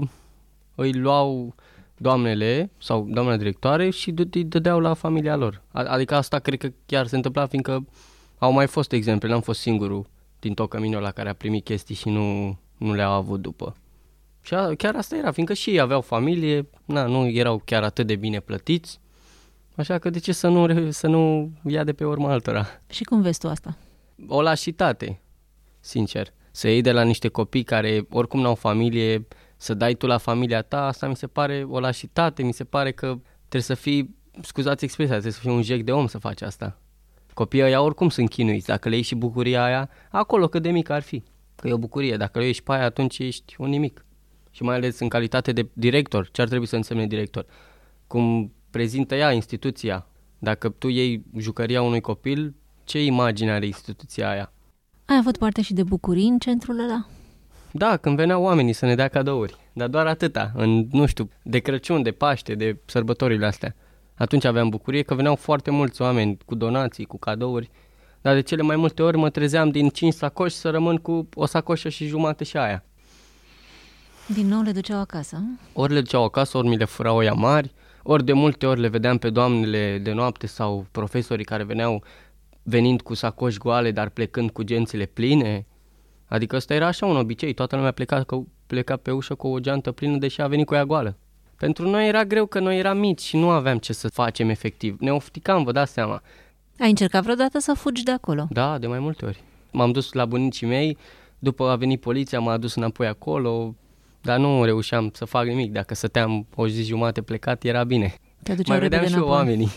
îi 0.74 0.92
luau 0.92 1.54
doamnele 1.96 2.70
sau 2.78 3.06
doamna 3.10 3.36
directoare 3.36 3.90
și 3.90 4.12
d- 4.12 4.30
îi 4.30 4.44
dădeau 4.44 4.80
la 4.80 4.94
familia 4.94 5.36
lor. 5.36 5.62
A- 5.72 5.82
Adică 5.82 6.14
asta 6.14 6.38
cred 6.38 6.58
că 6.58 6.68
chiar 6.86 7.06
se 7.06 7.16
întâmpla 7.16 7.46
fiindcă 7.46 7.86
au 8.38 8.52
mai 8.52 8.66
fost 8.66 8.92
exemple, 8.92 9.28
n-am 9.28 9.40
fost 9.40 9.60
singurul 9.60 10.06
din 10.40 10.54
tot 10.54 10.68
căminul 10.68 11.02
la 11.02 11.10
care 11.10 11.28
a 11.28 11.32
primit 11.34 11.64
chestii 11.64 11.94
și 11.94 12.08
nu, 12.08 12.58
nu 12.78 12.94
le-au 12.94 13.12
avut 13.12 13.40
după. 13.40 13.74
Și 14.42 14.54
a, 14.54 14.74
chiar 14.74 14.94
asta 14.96 15.16
era, 15.16 15.30
fiindcă 15.30 15.54
și 15.54 15.70
ei 15.70 15.80
aveau 15.80 16.00
familie, 16.00 16.66
na, 16.84 17.06
nu 17.06 17.28
erau 17.28 17.62
chiar 17.64 17.82
atât 17.82 18.06
de 18.06 18.16
bine 18.16 18.40
plătiți, 18.40 19.00
așa 19.76 19.98
că 19.98 20.10
de 20.10 20.18
ce 20.18 20.32
să 20.32 20.48
nu, 20.48 20.66
re- 20.66 20.90
să 20.90 21.06
nu 21.06 21.50
ia 21.66 21.84
de 21.84 21.92
pe 21.92 22.04
urma 22.04 22.30
altora? 22.32 22.66
Și 22.88 23.04
cum 23.04 23.20
vezi 23.20 23.38
tu 23.38 23.48
asta? 23.48 23.76
o 24.28 24.42
lașitate, 24.42 25.20
sincer. 25.84 26.32
Să 26.50 26.68
iei 26.68 26.80
de 26.80 26.92
la 26.92 27.02
niște 27.02 27.28
copii 27.28 27.62
care 27.62 28.06
oricum 28.10 28.40
n-au 28.40 28.54
familie, 28.54 29.26
să 29.56 29.74
dai 29.74 29.94
tu 29.94 30.06
la 30.06 30.18
familia 30.18 30.62
ta, 30.62 30.86
asta 30.86 31.08
mi 31.08 31.16
se 31.16 31.26
pare 31.26 31.66
o 31.68 31.80
lașitate, 31.80 32.42
mi 32.42 32.52
se 32.52 32.64
pare 32.64 32.92
că 32.92 33.18
trebuie 33.38 33.62
să 33.62 33.74
fii, 33.74 34.14
scuzați 34.42 34.84
expresia, 34.84 35.12
trebuie 35.12 35.32
să 35.32 35.40
fii 35.40 35.50
un 35.50 35.62
jec 35.62 35.82
de 35.82 35.92
om 35.92 36.06
să 36.06 36.18
faci 36.18 36.42
asta. 36.42 36.78
Copiii 37.34 37.62
ăia 37.62 37.80
oricum 37.82 38.08
sunt 38.08 38.28
chinuiți, 38.28 38.66
dacă 38.66 38.88
le 38.88 38.94
iei 38.94 39.04
și 39.04 39.14
bucuria 39.14 39.64
aia, 39.64 39.90
acolo 40.10 40.48
cât 40.48 40.62
de 40.62 40.70
mic 40.70 40.88
ar 40.88 41.02
fi, 41.02 41.22
că 41.56 41.68
e 41.68 41.72
o 41.72 41.78
bucurie, 41.78 42.16
dacă 42.16 42.38
le 42.38 42.44
iei 42.44 42.54
și 42.54 42.62
pe 42.62 42.72
aia, 42.72 42.84
atunci 42.84 43.18
ești 43.18 43.54
un 43.58 43.68
nimic. 43.68 44.04
Și 44.50 44.62
mai 44.62 44.74
ales 44.74 44.98
în 45.00 45.08
calitate 45.08 45.52
de 45.52 45.68
director, 45.72 46.30
ce 46.30 46.40
ar 46.40 46.48
trebui 46.48 46.66
să 46.66 46.76
însemne 46.76 47.06
director? 47.06 47.46
Cum 48.06 48.52
prezintă 48.70 49.14
ea 49.14 49.32
instituția, 49.32 50.06
Dacă 50.38 50.68
tu 50.68 50.88
iei 50.88 51.24
jucăria 51.36 51.82
unui 51.82 52.00
copil, 52.00 52.54
ce 52.84 53.04
imagine 53.04 53.52
are 53.52 53.66
instituția 53.66 54.30
aia? 54.30 54.53
Ai 55.06 55.16
avut 55.16 55.36
parte 55.36 55.62
și 55.62 55.72
de 55.72 55.82
bucurii 55.82 56.28
în 56.28 56.38
centrul 56.38 56.78
ăla? 56.78 57.06
Da, 57.70 57.96
când 57.96 58.16
veneau 58.16 58.42
oamenii 58.42 58.72
să 58.72 58.86
ne 58.86 58.94
dea 58.94 59.08
cadouri, 59.08 59.56
dar 59.72 59.88
doar 59.88 60.06
atâta, 60.06 60.52
în, 60.54 60.86
nu 60.90 61.06
știu, 61.06 61.30
de 61.42 61.58
Crăciun, 61.58 62.02
de 62.02 62.10
Paște, 62.10 62.54
de 62.54 62.76
sărbătorile 62.86 63.46
astea. 63.46 63.74
Atunci 64.14 64.44
aveam 64.44 64.68
bucurie 64.68 65.02
că 65.02 65.14
veneau 65.14 65.34
foarte 65.34 65.70
mulți 65.70 66.02
oameni 66.02 66.38
cu 66.46 66.54
donații, 66.54 67.04
cu 67.04 67.18
cadouri, 67.18 67.70
dar 68.20 68.34
de 68.34 68.40
cele 68.40 68.62
mai 68.62 68.76
multe 68.76 69.02
ori 69.02 69.16
mă 69.16 69.30
trezeam 69.30 69.70
din 69.70 69.88
5 69.88 70.12
sacoși 70.12 70.56
să 70.56 70.70
rămân 70.70 70.96
cu 70.96 71.28
o 71.34 71.46
sacoșă 71.46 71.88
și 71.88 72.06
jumate 72.06 72.44
și 72.44 72.56
aia. 72.56 72.84
Din 74.34 74.46
nou 74.46 74.62
le 74.62 74.72
duceau 74.72 75.00
acasă? 75.00 75.42
Ori 75.72 75.92
le 75.92 76.00
duceau 76.00 76.24
acasă, 76.24 76.56
ori 76.56 76.68
mi 76.68 76.76
le 76.76 76.84
furau 76.84 77.22
ea 77.22 77.32
mari, 77.32 77.72
ori 78.02 78.24
de 78.24 78.32
multe 78.32 78.66
ori 78.66 78.80
le 78.80 78.88
vedeam 78.88 79.18
pe 79.18 79.30
doamnele 79.30 79.98
de 79.98 80.12
noapte 80.12 80.46
sau 80.46 80.86
profesorii 80.90 81.44
care 81.44 81.64
veneau 81.64 82.02
venind 82.64 83.00
cu 83.02 83.14
sacoși 83.14 83.58
goale, 83.58 83.90
dar 83.90 84.08
plecând 84.08 84.50
cu 84.50 84.62
gențile 84.62 85.04
pline. 85.06 85.66
Adică 86.26 86.56
ăsta 86.56 86.74
era 86.74 86.86
așa 86.86 87.06
un 87.06 87.16
obicei, 87.16 87.52
toată 87.54 87.76
lumea 87.76 87.90
pleca, 87.90 88.22
că, 88.22 88.38
pleca 88.66 88.96
pe 88.96 89.10
ușă 89.10 89.34
cu 89.34 89.46
o 89.48 89.58
geantă 89.58 89.92
plină, 89.92 90.16
deși 90.16 90.40
a 90.40 90.46
venit 90.46 90.66
cu 90.66 90.74
ea 90.74 90.84
goală. 90.84 91.16
Pentru 91.56 91.88
noi 91.88 92.08
era 92.08 92.24
greu 92.24 92.46
că 92.46 92.58
noi 92.60 92.78
eram 92.78 92.98
mici 92.98 93.20
și 93.20 93.36
nu 93.36 93.50
aveam 93.50 93.78
ce 93.78 93.92
să 93.92 94.08
facem 94.08 94.48
efectiv. 94.48 94.96
Ne 95.00 95.12
ofticam, 95.12 95.64
vă 95.64 95.72
dați 95.72 95.92
seama. 95.92 96.22
Ai 96.78 96.88
încercat 96.88 97.22
vreodată 97.22 97.58
să 97.58 97.74
fugi 97.74 98.02
de 98.02 98.10
acolo? 98.10 98.46
Da, 98.50 98.78
de 98.78 98.86
mai 98.86 98.98
multe 98.98 99.24
ori. 99.24 99.42
M-am 99.72 99.92
dus 99.92 100.12
la 100.12 100.24
bunicii 100.24 100.66
mei, 100.66 100.96
după 101.38 101.68
a 101.68 101.76
venit 101.76 102.00
poliția, 102.00 102.40
m-a 102.40 102.52
adus 102.52 102.74
înapoi 102.74 103.06
acolo, 103.06 103.74
dar 104.20 104.38
nu 104.38 104.64
reușeam 104.64 105.10
să 105.14 105.24
fac 105.24 105.44
nimic. 105.46 105.72
Dacă 105.72 105.94
stăteam 105.94 106.46
o 106.54 106.68
zi 106.68 106.82
jumate 106.82 107.22
plecat, 107.22 107.64
era 107.64 107.84
bine. 107.84 108.14
Te 108.42 108.54
duceau 108.54 108.76
Mai 108.76 108.88
vedeam 108.88 109.02
repede 109.02 109.06
și 109.06 109.12
eu 109.14 109.26
înapoi. 109.28 109.36
oamenii. 109.38 109.70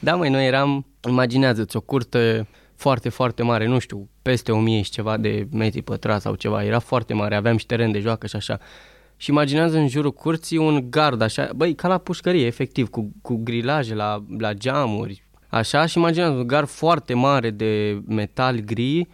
Da, 0.00 0.14
mai 0.14 0.30
noi 0.30 0.46
eram, 0.46 0.86
imaginează-ți, 1.08 1.76
o 1.76 1.80
curte 1.80 2.46
foarte, 2.74 3.08
foarte 3.08 3.42
mare, 3.42 3.66
nu 3.66 3.78
știu, 3.78 4.08
peste 4.22 4.52
1000 4.52 4.82
și 4.82 4.90
ceva 4.90 5.16
de 5.16 5.46
metri 5.50 5.82
pătrați 5.82 6.22
sau 6.22 6.34
ceva, 6.34 6.64
era 6.64 6.78
foarte 6.78 7.14
mare, 7.14 7.34
aveam 7.34 7.56
și 7.56 7.66
teren 7.66 7.92
de 7.92 7.98
joacă 7.98 8.26
și 8.26 8.36
așa. 8.36 8.58
Și 9.16 9.30
imaginează 9.30 9.78
în 9.78 9.88
jurul 9.88 10.12
curții 10.12 10.56
un 10.56 10.90
gard, 10.90 11.20
așa, 11.20 11.50
băi, 11.56 11.74
ca 11.74 11.88
la 11.88 11.98
pușcărie, 11.98 12.46
efectiv, 12.46 12.88
cu, 12.88 13.12
cu 13.22 13.40
grilaje 13.42 13.94
la, 13.94 14.24
la 14.38 14.52
geamuri, 14.52 15.24
așa, 15.48 15.86
și 15.86 15.98
imaginează 15.98 16.32
un 16.32 16.46
gard 16.46 16.68
foarte 16.68 17.14
mare 17.14 17.50
de 17.50 18.02
metal 18.06 18.58
gri 18.58 19.08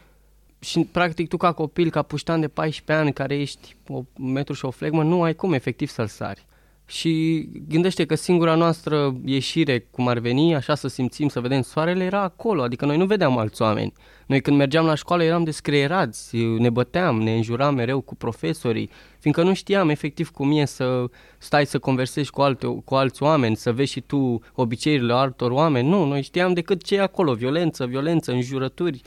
și 0.59 0.89
practic 0.93 1.29
tu 1.29 1.37
ca 1.37 1.53
copil, 1.53 1.91
ca 1.91 2.03
puștan 2.03 2.41
de 2.41 2.49
14 2.49 3.05
ani, 3.05 3.13
care 3.13 3.41
ești 3.41 3.77
o 3.89 4.03
metru 4.19 4.53
și 4.53 4.65
o 4.65 4.71
flegmă, 4.71 5.03
nu 5.03 5.23
ai 5.23 5.35
cum 5.35 5.53
efectiv 5.53 5.89
să-l 5.89 6.07
sari. 6.07 6.47
Și 6.91 7.49
gândește 7.69 8.05
că 8.05 8.15
singura 8.15 8.55
noastră 8.55 9.17
ieșire, 9.25 9.87
cum 9.91 10.09
ar 10.09 10.19
veni, 10.19 10.55
așa 10.55 10.75
să 10.75 10.89
simțim, 10.89 11.29
să 11.29 11.41
vedem 11.41 11.63
soarele, 11.63 12.05
era 12.05 12.23
acolo, 12.23 12.63
adică 12.63 12.87
noi 12.87 12.97
nu 12.97 13.07
vedeam 13.07 13.39
alți 13.39 13.63
oameni. 13.63 13.93
Noi 14.27 14.41
când 14.41 14.57
mergeam 14.57 14.87
la 14.87 14.95
școală 14.95 15.23
eram 15.23 15.45
descreierați, 15.45 16.37
ne 16.37 16.71
băteam, 16.71 17.21
ne 17.23 17.35
înjuram 17.35 17.75
mereu 17.75 18.01
cu 18.01 18.15
profesorii, 18.15 18.91
fiindcă 19.19 19.43
nu 19.43 19.55
știam 19.55 19.89
efectiv 19.89 20.31
cum 20.31 20.59
e 20.59 20.65
să 20.65 21.05
stai 21.39 21.67
să 21.67 21.79
conversezi 21.79 22.31
cu, 22.31 22.41
alte, 22.41 22.67
cu 22.85 22.95
alți 22.95 23.23
oameni, 23.23 23.57
să 23.57 23.73
vezi 23.73 23.93
și 23.93 24.01
tu 24.01 24.41
obiceiurile 24.55 25.13
altor 25.13 25.51
oameni. 25.51 25.89
Nu, 25.89 26.05
noi 26.05 26.23
știam 26.23 26.53
decât 26.53 26.83
ce 26.83 26.95
e 26.95 27.01
acolo, 27.01 27.35
violență, 27.35 27.87
violență, 27.87 28.33
înjurături, 28.33 29.01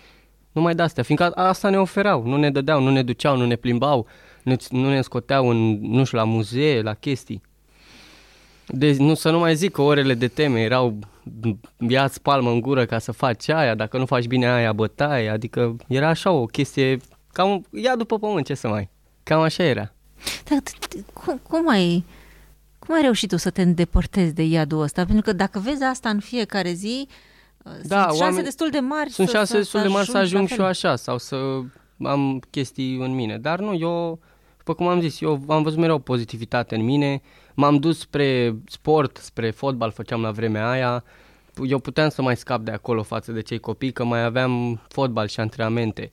numai 0.51 0.75
de-astea, 0.75 1.03
fiindcă 1.03 1.29
asta 1.29 1.69
ne 1.69 1.79
oferau, 1.79 2.25
nu 2.25 2.37
ne 2.37 2.51
dădeau, 2.51 2.81
nu 2.81 2.89
ne 2.89 3.03
duceau, 3.03 3.37
nu 3.37 3.45
ne 3.45 3.55
plimbau, 3.55 4.07
nu, 4.43 4.55
nu 4.69 4.89
ne 4.89 5.01
scoteau 5.01 5.49
în, 5.49 5.79
nu 5.81 6.03
știu, 6.03 6.17
la 6.17 6.23
muzee, 6.23 6.81
la 6.81 6.93
chestii. 6.93 7.41
Deci 8.73 8.95
nu, 8.97 9.13
să 9.13 9.29
nu 9.31 9.39
mai 9.39 9.55
zic 9.55 9.71
că 9.71 9.81
orele 9.81 10.13
de 10.13 10.27
teme 10.27 10.59
erau 10.61 10.97
ia-ți 11.87 12.21
palmă 12.21 12.49
în 12.49 12.59
gură 12.59 12.85
ca 12.85 12.99
să 12.99 13.11
faci 13.11 13.49
aia, 13.49 13.75
dacă 13.75 13.97
nu 13.97 14.05
faci 14.05 14.25
bine 14.27 14.49
aia, 14.51 14.73
bătaie, 14.73 15.29
adică 15.29 15.75
era 15.87 16.07
așa 16.09 16.31
o 16.31 16.45
chestie, 16.45 16.99
cam 17.31 17.65
ia 17.71 17.95
după 17.95 18.19
pământ, 18.19 18.45
ce 18.45 18.53
să 18.53 18.67
mai. 18.67 18.89
Cam 19.23 19.41
așa 19.41 19.63
era. 19.63 19.93
Dar 20.49 20.59
t- 20.59 20.87
t- 20.97 21.13
cum, 21.13 21.39
cum 21.49 21.69
ai... 21.69 22.05
Cum 22.79 22.95
ai 22.95 23.01
reușit 23.01 23.29
tu 23.29 23.37
să 23.37 23.49
te 23.49 23.61
îndepărtezi 23.61 24.33
de 24.33 24.43
iadul 24.43 24.81
ăsta? 24.81 25.05
Pentru 25.05 25.21
că 25.23 25.33
dacă 25.33 25.59
vezi 25.59 25.83
asta 25.83 26.09
în 26.09 26.19
fiecare 26.19 26.71
zi, 26.71 27.07
Da, 27.63 27.71
sunt 27.79 28.17
șanse 28.17 28.23
oameni- 28.23 28.43
destul 28.43 28.69
de 28.69 28.79
mari 28.79 29.09
Sunt 29.09 29.27
să, 29.27 29.35
șanse 29.35 29.51
să, 29.51 29.57
destul 29.57 29.81
de 29.81 29.87
mari 29.87 30.07
să 30.09 30.17
ajung 30.17 30.47
și 30.47 30.53
eu 30.53 30.59
la 30.65 30.71
fel. 30.71 30.71
așa 30.89 30.95
sau 30.95 31.17
să 31.17 31.35
am 32.03 32.39
chestii 32.49 32.95
în 32.97 33.15
mine. 33.15 33.37
Dar 33.37 33.59
nu, 33.59 33.73
eu, 33.73 34.19
după 34.57 34.73
cum 34.73 34.87
am 34.87 34.99
zis, 35.01 35.21
eu 35.21 35.43
am 35.47 35.63
văzut 35.63 35.79
mereu 35.79 35.97
pozitivitate 35.99 36.75
în 36.75 36.83
mine. 36.83 37.21
M-am 37.53 37.77
dus 37.77 37.99
spre 37.99 38.55
sport, 38.65 39.17
spre 39.17 39.51
fotbal, 39.51 39.91
făceam 39.91 40.21
la 40.21 40.31
vremea 40.31 40.69
aia. 40.69 41.03
Eu 41.67 41.79
puteam 41.79 42.09
să 42.09 42.21
mai 42.21 42.37
scap 42.37 42.61
de 42.61 42.71
acolo 42.71 43.03
față 43.03 43.31
de 43.31 43.41
cei 43.41 43.59
copii, 43.59 43.91
că 43.91 44.03
mai 44.03 44.23
aveam 44.23 44.81
fotbal 44.87 45.27
și 45.27 45.39
antrenamente. 45.39 46.11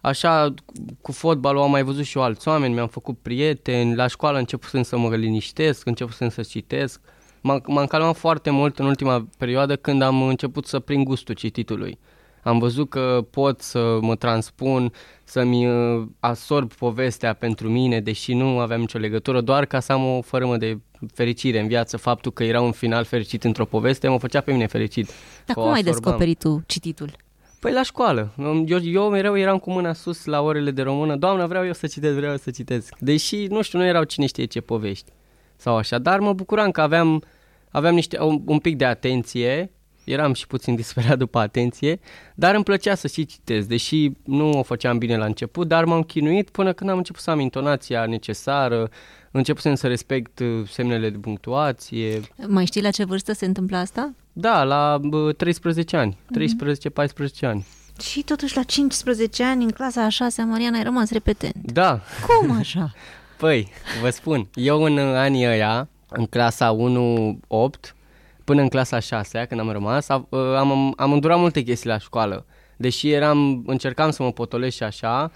Așa, 0.00 0.54
cu 1.00 1.12
fotbalul 1.12 1.62
am 1.62 1.70
mai 1.70 1.82
văzut 1.82 2.04
și 2.04 2.16
eu 2.16 2.22
alți 2.22 2.48
oameni, 2.48 2.74
mi-am 2.74 2.88
făcut 2.88 3.18
prieteni, 3.18 3.94
la 3.94 4.06
școală 4.06 4.38
începusem 4.38 4.82
să 4.82 4.98
mă 4.98 5.16
liniștesc, 5.16 5.86
începusem 5.86 6.28
să 6.28 6.42
citesc. 6.42 7.00
M-am, 7.40 7.62
m-am 7.66 7.86
calmat 7.86 8.16
foarte 8.16 8.50
mult 8.50 8.78
în 8.78 8.86
ultima 8.86 9.26
perioadă 9.38 9.76
când 9.76 10.02
am 10.02 10.22
început 10.22 10.66
să 10.66 10.78
prind 10.78 11.04
gustul 11.04 11.34
cititului. 11.34 11.98
Am 12.42 12.58
văzut 12.58 12.90
că 12.90 13.26
pot 13.30 13.60
să 13.60 13.98
mă 14.00 14.14
transpun, 14.16 14.92
să-mi 15.24 15.66
uh, 15.66 16.06
absorb 16.20 16.72
povestea 16.72 17.32
pentru 17.32 17.68
mine, 17.68 18.00
deși 18.00 18.34
nu 18.34 18.58
aveam 18.58 18.80
nicio 18.80 18.98
legătură, 18.98 19.40
doar 19.40 19.64
ca 19.64 19.80
să 19.80 19.92
am 19.92 20.16
o 20.16 20.20
fărâmă 20.20 20.56
de 20.56 20.78
fericire 21.14 21.60
în 21.60 21.66
viață. 21.66 21.96
Faptul 21.96 22.32
că 22.32 22.44
era 22.44 22.60
un 22.60 22.72
final 22.72 23.04
fericit 23.04 23.44
într-o 23.44 23.64
poveste 23.64 24.08
mă 24.08 24.18
făcea 24.18 24.40
pe 24.40 24.52
mine 24.52 24.66
fericit. 24.66 25.06
Dar 25.46 25.54
Că 25.54 25.60
o 25.60 25.62
cum 25.62 25.72
ai 25.72 25.78
absorbam. 25.78 26.02
descoperit 26.02 26.38
tu 26.38 26.62
cititul? 26.66 27.10
Păi 27.60 27.72
la 27.72 27.82
școală. 27.82 28.32
Eu, 28.66 28.78
eu 28.82 29.08
mereu 29.08 29.38
eram 29.38 29.58
cu 29.58 29.70
mâna 29.70 29.92
sus 29.92 30.24
la 30.24 30.40
orele 30.40 30.70
de 30.70 30.82
română. 30.82 31.16
Doamna, 31.16 31.46
vreau 31.46 31.66
eu 31.66 31.72
să 31.72 31.86
citesc, 31.86 32.14
vreau 32.14 32.30
eu 32.30 32.36
să 32.36 32.50
citesc. 32.50 32.94
Deși, 32.98 33.46
nu 33.46 33.62
știu, 33.62 33.78
nu 33.78 33.84
erau 33.84 34.04
cine 34.04 34.26
știe 34.26 34.44
ce 34.44 34.60
povești 34.60 35.12
sau 35.56 35.76
așa. 35.76 35.98
Dar 35.98 36.18
mă 36.18 36.32
bucuram 36.32 36.70
că 36.70 36.80
aveam, 36.80 37.22
aveam 37.70 37.94
niște, 37.94 38.20
un, 38.20 38.42
un 38.46 38.58
pic 38.58 38.76
de 38.76 38.84
atenție. 38.84 39.72
Eram 40.04 40.32
și 40.32 40.46
puțin 40.46 40.74
disperat 40.82 41.18
după 41.18 41.38
atenție, 41.38 42.00
dar 42.34 42.54
îmi 42.54 42.64
plăcea 42.64 42.94
să 42.94 43.06
și 43.08 43.26
citesc, 43.26 43.66
deși 43.68 44.10
nu 44.24 44.50
o 44.50 44.62
făceam 44.62 44.98
bine 44.98 45.16
la 45.16 45.24
început, 45.24 45.68
dar 45.68 45.84
m-am 45.84 46.02
chinuit 46.02 46.50
până 46.50 46.72
când 46.72 46.90
am 46.90 46.96
început 46.96 47.20
să 47.22 47.30
am 47.30 47.40
intonația 47.40 48.06
necesară, 48.06 48.90
începusem 49.30 49.74
să 49.74 49.86
respect 49.86 50.38
uh, 50.38 50.68
semnele 50.68 51.10
de 51.10 51.18
punctuație, 51.18 52.20
Mai 52.46 52.64
știi 52.64 52.82
la 52.82 52.90
ce 52.90 53.04
vârstă 53.04 53.32
se 53.32 53.44
întâmplă 53.46 53.76
asta? 53.76 54.12
da, 54.32 54.62
la 54.64 54.98
bă, 55.02 55.32
13 55.32 55.96
ani, 55.96 56.16
Mhm. 56.28 56.34
13-14 56.34 57.46
ani. 57.46 57.66
Și 58.02 58.22
totuși 58.22 58.56
la 58.56 58.62
15 58.62 59.44
ani, 59.44 59.64
în 59.64 59.70
clasa 59.70 60.02
a 60.04 60.08
6 60.08 60.42
Mariana, 60.42 60.76
ai 60.76 60.82
rămas 60.82 61.10
repetent. 61.10 61.72
Da, 61.72 62.00
Cum 62.26 62.50
așa? 62.58 62.92
Păi, 63.38 63.68
vă 64.02 64.10
spun, 64.10 64.48
eu 64.54 64.82
în 64.82 64.98
anii 64.98 65.46
ăia, 65.46 65.88
în 66.08 66.26
clasa 66.26 66.76
1-8, 66.76 67.94
până 68.44 68.62
în 68.62 68.68
clasa 68.68 68.98
6 68.98 69.44
când 69.48 69.60
am 69.60 69.70
rămas, 69.70 70.08
a- 70.08 70.28
am, 70.56 70.94
am 70.96 71.12
îndurat 71.12 71.38
multe 71.38 71.62
chestii 71.62 71.88
la 71.88 71.98
școală. 71.98 72.46
Deși 72.76 73.10
eram, 73.10 73.62
încercam 73.66 74.10
să 74.10 74.22
mă 74.22 74.32
potolesc 74.32 74.76
și 74.76 74.82
așa, 74.82 75.30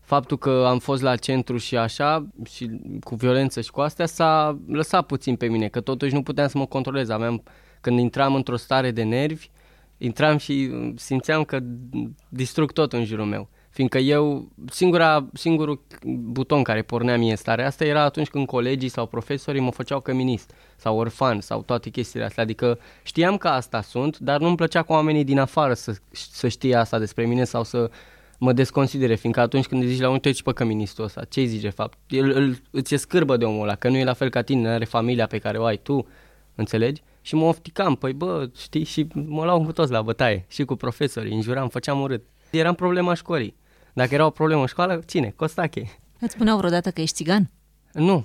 faptul 0.00 0.38
că 0.38 0.64
am 0.68 0.78
fost 0.78 1.02
la 1.02 1.16
centru 1.16 1.56
și 1.56 1.76
așa, 1.76 2.26
și 2.44 2.70
cu 3.04 3.14
violență 3.14 3.60
și 3.60 3.70
cu 3.70 3.80
astea, 3.80 4.06
s-a 4.06 4.58
lăsat 4.66 5.06
puțin 5.06 5.36
pe 5.36 5.46
mine, 5.46 5.68
că 5.68 5.80
totuși 5.80 6.14
nu 6.14 6.22
puteam 6.22 6.48
să 6.48 6.58
mă 6.58 6.66
controlez. 6.66 7.08
Aveam, 7.08 7.42
când 7.80 7.98
intram 7.98 8.34
într-o 8.34 8.56
stare 8.56 8.90
de 8.90 9.02
nervi, 9.02 9.50
intram 9.98 10.36
și 10.36 10.70
simțeam 10.96 11.44
că 11.44 11.58
distrug 12.28 12.72
tot 12.72 12.92
în 12.92 13.04
jurul 13.04 13.24
meu. 13.24 13.48
Fiindcă 13.72 13.98
eu, 13.98 14.48
singura, 14.70 15.28
singurul 15.32 15.82
buton 16.04 16.62
care 16.62 16.82
pornea 16.82 17.18
mie 17.18 17.36
starea 17.36 17.66
asta 17.66 17.84
era 17.84 18.02
atunci 18.02 18.28
când 18.28 18.46
colegii 18.46 18.88
sau 18.88 19.06
profesorii 19.06 19.60
mă 19.60 19.70
făceau 19.70 20.00
căminist 20.00 20.54
sau 20.76 20.98
orfan 20.98 21.40
sau 21.40 21.62
toate 21.62 21.90
chestiile 21.90 22.24
astea. 22.24 22.42
Adică 22.42 22.78
știam 23.02 23.36
că 23.36 23.48
asta 23.48 23.82
sunt, 23.82 24.18
dar 24.18 24.40
nu-mi 24.40 24.56
plăcea 24.56 24.82
cu 24.82 24.92
oamenii 24.92 25.24
din 25.24 25.38
afară 25.38 25.74
să, 25.74 25.96
să 26.10 26.48
știe 26.48 26.74
asta 26.74 26.98
despre 26.98 27.26
mine 27.26 27.44
sau 27.44 27.64
să 27.64 27.90
mă 28.38 28.52
desconsidere, 28.52 29.14
fiindcă 29.14 29.40
atunci 29.40 29.66
când 29.66 29.82
îi 29.82 29.88
zici 29.88 30.00
la 30.00 30.08
unul, 30.08 30.18
te 30.18 30.28
uiți 30.28 30.42
pe 30.42 30.52
căministul 30.52 31.04
ăsta, 31.04 31.24
ce 31.24 31.40
îi 31.40 31.46
zici 31.46 31.62
de 31.62 31.70
fapt? 31.70 31.98
El, 32.08 32.30
îl, 32.30 32.56
îți 32.70 32.94
e 32.94 32.96
scârbă 32.96 33.36
de 33.36 33.44
omul 33.44 33.62
ăla, 33.62 33.74
că 33.74 33.88
nu 33.88 33.96
e 33.96 34.04
la 34.04 34.12
fel 34.12 34.30
ca 34.30 34.42
tine, 34.42 34.60
nu 34.60 34.68
are 34.68 34.84
familia 34.84 35.26
pe 35.26 35.38
care 35.38 35.58
o 35.58 35.64
ai 35.64 35.76
tu, 35.76 36.06
înțelegi? 36.54 37.02
Și 37.20 37.34
mă 37.34 37.44
ofticam, 37.44 37.94
păi 37.94 38.12
bă, 38.12 38.48
știi, 38.56 38.84
și 38.84 39.06
mă 39.12 39.44
luau 39.44 39.64
cu 39.64 39.72
toți 39.72 39.92
la 39.92 40.02
bătaie, 40.02 40.44
și 40.48 40.64
cu 40.64 40.74
profesorii, 40.74 41.34
înjuram, 41.34 41.68
făceam 41.68 42.00
urât. 42.00 42.22
Eram 42.50 42.74
problema 42.74 43.14
școlii. 43.14 43.56
Dacă 43.92 44.14
era 44.14 44.26
o 44.26 44.30
problemă 44.30 44.60
în 44.60 44.66
școală, 44.66 45.02
cine? 45.06 45.32
Costache. 45.36 45.98
Îți 46.18 46.32
spuneau 46.32 46.56
vreodată 46.56 46.90
că 46.90 47.00
ești 47.00 47.14
țigan? 47.16 47.50
Nu, 47.92 48.24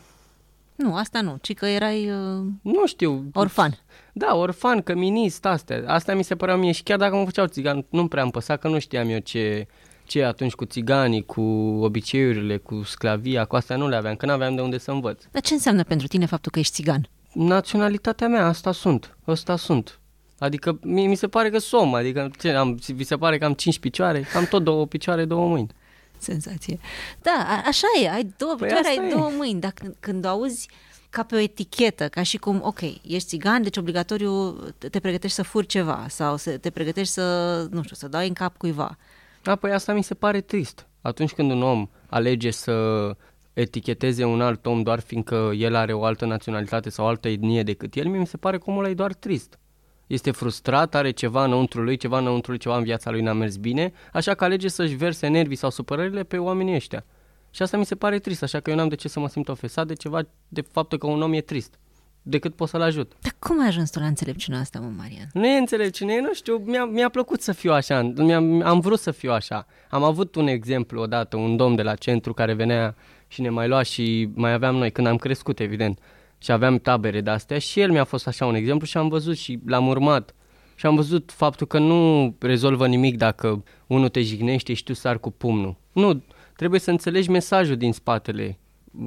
Nu, 0.76 0.96
asta 0.96 1.22
nu, 1.22 1.38
ci 1.42 1.54
că 1.54 1.66
erai 1.66 2.10
uh, 2.12 2.46
nu 2.62 2.86
știu. 2.86 3.30
orfan. 3.34 3.78
Da, 4.14 4.36
orfan, 4.36 4.82
căminist, 4.82 5.46
astea. 5.46 5.84
Asta 5.88 6.14
mi 6.14 6.24
se 6.24 6.36
părea 6.36 6.56
mie 6.56 6.72
și 6.72 6.84
chiar 6.84 6.98
dacă 6.98 7.16
mă 7.16 7.26
făceau 7.26 7.46
țigan, 7.46 7.86
nu 7.90 8.08
prea 8.08 8.24
îmi 8.24 8.32
păsa 8.32 8.58
că 8.58 8.68
nu 8.68 8.80
știam 8.80 9.10
eu 9.10 9.20
ce, 9.20 9.68
ce 10.06 10.20
e 10.20 10.26
atunci 10.26 10.54
cu 10.54 10.66
țiganii, 10.66 11.26
cu 11.26 11.42
obiceiurile, 11.82 12.58
cu 12.58 12.84
sclavia, 12.84 13.46
cu 13.46 13.56
astea 13.56 13.76
nu 13.76 13.88
le 13.88 13.96
aveam, 13.96 14.16
că 14.16 14.26
nu 14.26 14.32
aveam 14.32 14.56
de 14.56 14.62
unde 14.62 14.78
să 14.78 14.92
învăț. 14.92 15.24
Dar 15.32 15.42
ce 15.42 15.54
înseamnă 15.54 15.84
pentru 15.84 16.08
tine 16.08 16.26
faptul 16.26 16.52
că 16.52 16.60
ești 16.60 16.74
țigan? 16.74 17.10
Naționalitatea 17.34 18.28
mea, 18.28 18.46
asta 18.46 18.72
sunt, 18.72 19.18
ăsta 19.28 19.56
sunt. 19.56 20.00
Adică 20.39 20.79
mi, 20.82 21.08
mi 21.08 21.15
se 21.15 21.27
pare 21.27 21.50
că 21.50 21.58
som, 21.58 21.94
adică 21.94 22.32
ce, 22.39 22.51
am, 22.51 22.79
vi 22.86 23.03
se 23.03 23.17
pare 23.17 23.38
că 23.38 23.46
am 23.46 23.53
cinci 23.53 23.79
picioare, 23.79 24.25
am 24.36 24.46
tot 24.46 24.63
două 24.63 24.86
picioare, 24.86 25.25
două 25.25 25.48
mâini. 25.48 25.70
Senzație. 26.17 26.79
Da, 27.22 27.46
a, 27.48 27.63
așa 27.67 27.88
e, 28.03 28.10
ai 28.10 28.34
două 28.38 28.56
Păi 28.56 28.67
picioare, 28.67 28.88
asta 28.88 29.01
ai 29.01 29.08
e. 29.08 29.13
două 29.13 29.29
mâini, 29.38 29.60
dar 29.60 29.72
când, 29.72 29.96
când 30.00 30.25
o 30.25 30.27
auzi 30.27 30.70
ca 31.10 31.24
pe 31.24 31.36
o 31.36 31.39
etichetă, 31.39 32.08
ca 32.08 32.24
și 32.24 32.38
cum, 32.38 32.62
ok, 32.63 32.82
ești 32.82 33.27
țigan, 33.27 33.62
deci 33.62 33.77
obligatoriu 33.77 34.51
te, 34.77 34.89
te 34.89 35.00
pregătești 35.00 35.36
să 35.36 35.44
furi 35.44 35.65
ceva 35.65 36.06
sau 36.10 36.38
să 36.38 36.58
te 36.58 36.70
pregătești 36.70 37.13
să, 37.13 37.67
nu 37.72 37.84
știu, 37.84 37.96
să 37.96 38.08
dai 38.08 38.27
în 38.27 38.34
cap 38.34 38.58
cuiva. 38.58 38.98
Da, 39.41 39.56
păi 39.56 39.72
asta 39.72 39.94
mi 39.94 40.03
se 40.03 40.13
pare 40.13 40.41
trist. 40.41 40.88
Atunci 41.01 41.32
când 41.32 41.51
un 41.51 41.62
om 41.62 41.89
alege 42.10 42.51
să 42.51 43.15
eticheteze 43.53 44.24
un 44.24 44.41
alt 44.41 44.65
om 44.65 44.82
doar 44.82 45.00
fiindcă 45.00 45.51
el 45.56 45.75
are 45.75 45.94
o 45.94 46.03
altă 46.03 46.25
naționalitate 46.25 46.89
sau 46.89 47.06
o 47.06 47.08
altă 47.08 47.27
etnie 47.27 47.63
decât 47.63 47.96
el, 47.96 48.08
mie 48.08 48.20
mi 48.20 48.27
se 48.27 48.38
pare 48.38 48.58
că 48.58 48.63
omul 48.67 48.79
ăla 48.79 48.89
e 48.89 48.94
doar 48.94 49.13
trist. 49.13 49.60
Este 50.08 50.32
frustrat, 50.32 50.96
are 50.96 51.12
ceva 51.12 51.44
înăuntru 51.44 51.82
lui, 51.82 51.98
ceva 51.98 52.18
înăuntru 52.18 52.52
lui, 52.52 52.60
ceva 52.60 52.78
în 52.78 52.84
viața 52.84 53.12
lui 53.12 53.22
n-a 53.22 53.34
mers 53.34 53.56
bine, 53.56 53.94
așa 54.14 54.34
că 54.34 54.44
alege 54.44 54.68
să-și 54.68 54.96
verse 54.96 55.28
nervii 55.28 55.56
sau 55.56 55.70
supărările 55.70 56.24
pe 56.24 56.38
oamenii 56.38 56.76
ăștia. 56.76 57.06
Și 57.52 57.62
asta 57.62 57.78
mi 57.78 57.86
se 57.86 57.96
pare 57.96 58.20
trist, 58.20 58.44
așa 58.44 58.60
că 58.60 58.70
eu 58.70 58.76
n-am 58.76 58.88
de 58.88 58.96
ce 58.96 59.08
să 59.08 59.20
mă 59.20 59.28
simt 59.28 59.50
ofensat 59.50 59.88
de 59.88 59.94
ceva, 59.94 60.22
de 60.48 60.62
faptul 60.72 60.98
că 60.98 61.08
un 61.08 61.22
om 61.22 61.34
e 61.34 61.42
trist, 61.42 61.80
decât 62.22 62.56
pot 62.56 62.70
să-l 62.70 62.82
ajut. 62.82 63.14
Dar 63.22 63.36
cum 63.40 63.62
ai 63.62 63.68
ajuns 63.68 63.90
tu 63.90 64.00
la 64.00 64.06
înțelepciunea 64.06 64.60
asta, 64.60 64.80
mă, 64.80 64.92
Marian? 64.98 65.30
Nu 65.34 65.48
e 65.48 65.58
înțelepciune, 65.58 66.20
nu 66.20 66.34
știu, 66.34 66.62
mi-a, 66.66 66.86
mi-a 66.86 67.10
plăcut 67.10 67.42
să 67.42 67.52
fiu 67.52 67.72
așa, 67.72 68.02
mi-am, 68.16 68.62
am 68.62 68.80
vrut 68.80 69.00
să 69.00 69.12
fiu 69.12 69.32
așa. 69.32 69.66
Am 69.90 70.04
avut 70.04 70.36
un 70.36 70.48
exemplu 70.48 71.02
odată, 71.02 71.38
un 71.38 71.56
domn 71.56 71.76
de 71.76 71.82
la 71.82 71.96
centru 71.96 72.34
care 72.34 72.54
venea 72.54 72.96
și 73.28 73.42
ne 73.42 73.50
mai 73.50 73.68
lua 73.68 73.82
și 73.82 74.30
mai 74.34 74.54
aveam 74.54 74.76
noi, 74.76 74.92
când 74.92 75.08
am 75.08 75.18
crescut, 75.18 75.60
evident, 75.60 76.00
și 76.38 76.51
aveam 76.51 76.77
tabere 76.77 77.22
de-astea 77.22 77.60
și 77.60 77.79
el 77.79 77.91
mi-a 77.91 78.03
fost 78.03 78.27
așa 78.27 78.46
un 78.46 78.56
exemplu 78.56 78.86
și 78.86 78.98
am 78.98 79.08
văzut 79.08 79.38
și 79.38 79.60
l-am 79.65 79.88
urmat. 79.88 80.36
Și 80.75 80.86
am 80.86 80.96
văzut 80.96 81.32
faptul 81.36 81.67
că 81.67 81.79
nu 81.79 82.36
rezolvă 82.39 82.88
nimic 82.88 83.17
dacă 83.17 83.63
unul 83.88 84.10
te 84.10 84.22
jignește 84.22 84.74
și 84.74 84.84
tu 84.84 84.94
sar 84.94 85.20
cu 85.20 85.32
pumnul. 85.32 85.75
Nu, 85.91 86.24
trebuie 86.56 86.79
să 86.79 86.91
înțelegi 86.91 87.29
mesajul 87.29 87.77
din 87.77 87.94
spatele 87.94 88.60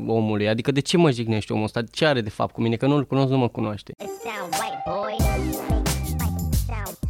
omului. 0.07 0.49
Adică 0.49 0.71
de 0.71 0.81
ce 0.81 0.97
mă 0.97 1.11
jignește 1.11 1.53
omul 1.53 1.65
ăsta? 1.65 1.83
Ce 1.83 2.07
are 2.07 2.21
de 2.21 2.31
fapt 2.31 2.55
cu 2.55 2.61
mine? 2.61 2.77
Că 2.77 2.87
nu-l 2.87 3.07
cunosc, 3.07 3.31
nu 3.31 3.39
mă 3.39 3.49
cunoaște. 3.49 3.93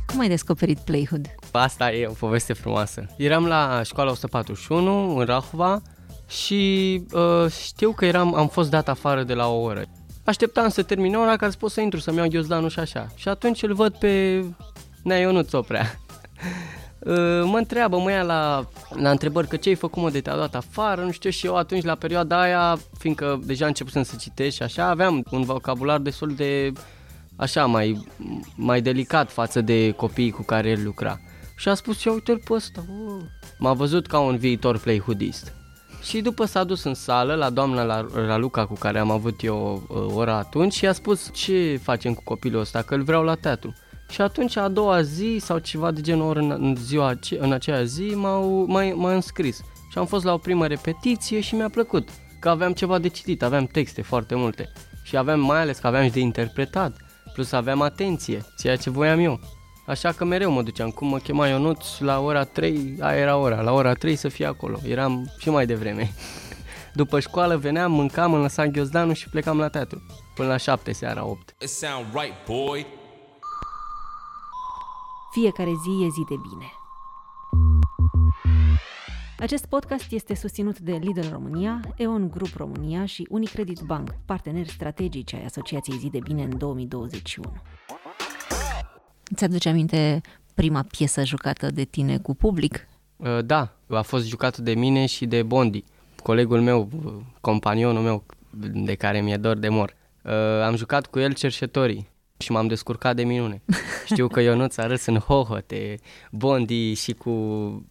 Cum 0.07 0.21
ai 0.21 0.29
descoperit 0.29 0.79
Playhood? 0.79 1.35
Asta 1.53 1.93
e 1.93 2.07
o 2.07 2.13
poveste 2.13 2.53
frumoasă. 2.53 3.07
Eram 3.17 3.47
la 3.47 3.83
școala 3.85 4.11
141 4.11 5.17
în 5.17 5.25
Rahova 5.25 5.83
și 6.29 7.03
uh, 7.13 7.51
știu 7.51 7.93
că 7.93 8.05
eram, 8.05 8.35
am 8.35 8.49
fost 8.49 8.71
dat 8.71 8.89
afară 8.89 9.23
de 9.23 9.35
la 9.35 9.49
o 9.49 9.61
oră. 9.61 9.85
Așteptam 10.31 10.69
să 10.69 10.83
termine 10.83 11.17
ora 11.17 11.37
ca 11.37 11.51
să 11.51 11.57
pot 11.57 11.71
să 11.71 11.81
intru, 11.81 11.99
să-mi 11.99 12.17
iau 12.17 12.29
ghiozdanul 12.29 12.69
și 12.69 12.79
așa. 12.79 13.07
Și 13.15 13.29
atunci 13.29 13.63
îl 13.63 13.75
văd 13.75 13.95
pe 13.95 14.45
Nea 15.03 15.19
Ionuț 15.19 15.53
Oprea. 15.53 15.87
Uh, 17.01 17.43
mă 17.45 17.57
întreabă 17.57 17.99
mă 17.99 18.11
ia 18.11 18.23
la, 18.23 18.69
la 18.95 19.11
întrebări 19.11 19.49
că 19.49 19.57
ce 19.57 19.69
ai 19.69 19.75
făcut 19.75 20.03
mă 20.03 20.11
de 20.11 20.21
te-a 20.21 20.37
dat 20.37 20.55
afară, 20.55 21.03
nu 21.03 21.11
știu 21.11 21.31
și 21.31 21.47
eu 21.47 21.57
atunci 21.57 21.85
la 21.85 21.95
perioada 21.95 22.41
aia, 22.41 22.79
fiindcă 22.99 23.41
deja 23.45 23.67
începusem 23.67 24.03
să 24.03 24.17
citesc 24.19 24.57
și 24.57 24.63
așa, 24.63 24.89
aveam 24.89 25.27
un 25.31 25.43
vocabular 25.43 25.99
destul 25.99 26.35
de 26.35 26.73
așa 27.37 27.67
mai, 27.67 28.07
mai 28.57 28.81
delicat 28.81 29.33
față 29.33 29.61
de 29.61 29.91
copiii 29.91 30.31
cu 30.31 30.43
care 30.43 30.69
el 30.69 30.85
lucra. 30.85 31.21
Și 31.57 31.69
a 31.69 31.75
spus, 31.75 32.03
ia 32.03 32.13
uite-l 32.13 32.43
pe 32.45 32.53
ăsta, 32.53 32.85
oh. 33.07 33.23
m-a 33.59 33.73
văzut 33.73 34.07
ca 34.07 34.19
un 34.19 34.37
viitor 34.37 34.79
playhoodist. 34.79 35.60
Și 36.03 36.21
după 36.21 36.45
s-a 36.45 36.65
dus 36.65 36.85
în 36.85 36.95
sală 36.95 37.35
la 37.35 37.51
doamna 37.51 37.83
la, 37.83 38.07
la 38.27 38.37
Luca 38.37 38.67
cu 38.67 38.75
care 38.75 38.99
am 38.99 39.11
avut 39.11 39.43
eu 39.43 39.83
uh, 39.89 40.15
ora 40.15 40.37
atunci 40.37 40.73
și 40.73 40.87
a 40.87 40.93
spus 40.93 41.31
ce 41.33 41.81
facem 41.83 42.15
cu 42.15 42.23
copilul 42.25 42.61
ăsta, 42.61 42.83
că 42.83 42.95
îl 42.95 43.03
vreau 43.03 43.23
la 43.23 43.35
teatru. 43.35 43.75
Și 44.09 44.21
atunci 44.21 44.57
a 44.57 44.69
doua 44.69 45.03
zi 45.03 45.37
sau 45.41 45.59
ceva 45.59 45.91
de 45.91 46.01
genul 46.01 46.29
ori 46.29 46.39
în, 46.39 46.51
în 46.51 46.77
ziua 46.77 47.07
ace- 47.07 47.39
în 47.41 47.53
aceea 47.53 47.83
zi 47.83 48.13
m-au, 48.15 48.65
m-a, 48.69 48.83
m-a 48.95 49.13
înscris. 49.13 49.57
Și 49.91 49.99
am 49.99 50.07
fost 50.07 50.25
la 50.25 50.33
o 50.33 50.39
primă 50.39 50.67
repetiție 50.67 51.41
și 51.41 51.55
mi-a 51.55 51.69
plăcut. 51.69 52.09
Că 52.41 52.49
aveam 52.49 52.73
ceva 52.73 52.99
de 52.99 53.09
citit, 53.09 53.43
aveam 53.43 53.65
texte 53.65 54.03
foarte 54.03 54.35
multe. 54.35 54.73
Și 55.03 55.17
aveam 55.17 55.41
mai 55.41 55.61
ales 55.61 55.79
că 55.79 55.87
aveam 55.87 56.05
și 56.05 56.11
de 56.11 56.21
interpretat. 56.21 56.97
Plus 57.33 57.53
aveam 57.53 57.81
atenție, 57.81 58.45
ceea 58.59 58.77
ce 58.77 58.91
voiam 58.91 59.19
eu. 59.19 59.41
Așa 59.91 60.13
că 60.13 60.25
mereu 60.25 60.51
mă 60.51 60.63
duceam, 60.63 60.91
cum 60.91 61.09
mă 61.09 61.19
chema 61.19 61.49
Ionuț, 61.49 61.99
la 61.99 62.21
ora 62.21 62.45
3, 62.45 62.97
aia 63.01 63.19
era 63.19 63.37
ora, 63.37 63.61
la 63.61 63.73
ora 63.73 63.93
3 63.93 64.17
să 64.17 64.29
fie 64.29 64.47
acolo. 64.47 64.79
Eram 64.87 65.33
și 65.39 65.51
mai 65.51 65.67
devreme. 65.67 66.13
După 67.01 67.21
școală 67.21 67.57
veneam, 67.57 67.93
mâncam, 67.93 68.33
îmi 68.33 68.43
lăsam 68.43 68.69
ghiozdanul 68.69 69.15
și 69.15 69.29
plecam 69.29 69.59
la 69.59 69.69
teatru. 69.69 70.03
Până 70.35 70.49
la 70.49 70.57
7 70.57 70.93
seara, 70.93 71.27
8. 71.27 71.55
It 71.63 71.69
sound 71.69 72.07
right, 72.13 72.35
boy. 72.47 72.87
Fiecare 75.31 75.71
zi 75.83 76.05
e 76.05 76.09
zi 76.09 76.25
de 76.29 76.35
bine. 76.49 76.73
Acest 79.39 79.67
podcast 79.67 80.13
este 80.13 80.35
susținut 80.35 80.79
de 80.79 80.93
Lidl 80.93 81.29
România, 81.31 81.81
EON 81.97 82.31
Group 82.31 82.57
România 82.57 83.07
și 83.07 83.27
Unicredit 83.31 83.81
Bank, 83.81 84.15
parteneri 84.27 84.69
strategici 84.69 85.35
ai 85.35 85.45
Asociației 85.45 85.99
Zi 85.99 86.11
de 86.11 86.19
Bine 86.19 86.43
în 86.43 86.59
2021. 86.59 87.53
Îți 89.31 89.45
aduce 89.45 89.69
aminte 89.69 90.21
prima 90.55 90.85
piesă 90.97 91.25
jucată 91.25 91.71
de 91.71 91.85
tine 91.85 92.19
cu 92.19 92.35
public? 92.35 92.89
Uh, 93.17 93.39
Da, 93.45 93.77
a 93.89 94.03
fost 94.03 94.27
jucat 94.27 94.59
de 94.59 94.75
mine 94.75 95.07
și 95.07 95.27
de 95.27 95.43
Bondi, 95.43 95.85
colegul 96.23 96.61
meu, 96.61 96.89
uh, 97.05 97.13
companionul 97.41 98.03
meu, 98.03 98.25
de 98.73 98.95
care 98.95 99.21
mi-e 99.21 99.37
dor 99.37 99.57
de 99.57 99.69
mor. 99.69 99.95
Uh, 100.25 100.33
Am 100.65 100.77
jucat 100.77 101.07
cu 101.07 101.19
el 101.19 101.33
cerșetorii 101.35 102.09
și 102.39 102.53
m-am 102.53 102.67
descurcat 102.67 103.17
de 103.17 103.25
minune. 103.25 103.63
Știu 104.07 104.29
că 104.29 104.41
Ionuț 104.41 104.77
a 104.77 104.87
râs 104.87 105.07
în 105.07 105.17
hohote, 105.19 105.99
Bondi 106.31 106.95
și 106.95 107.13
cu 107.13 107.31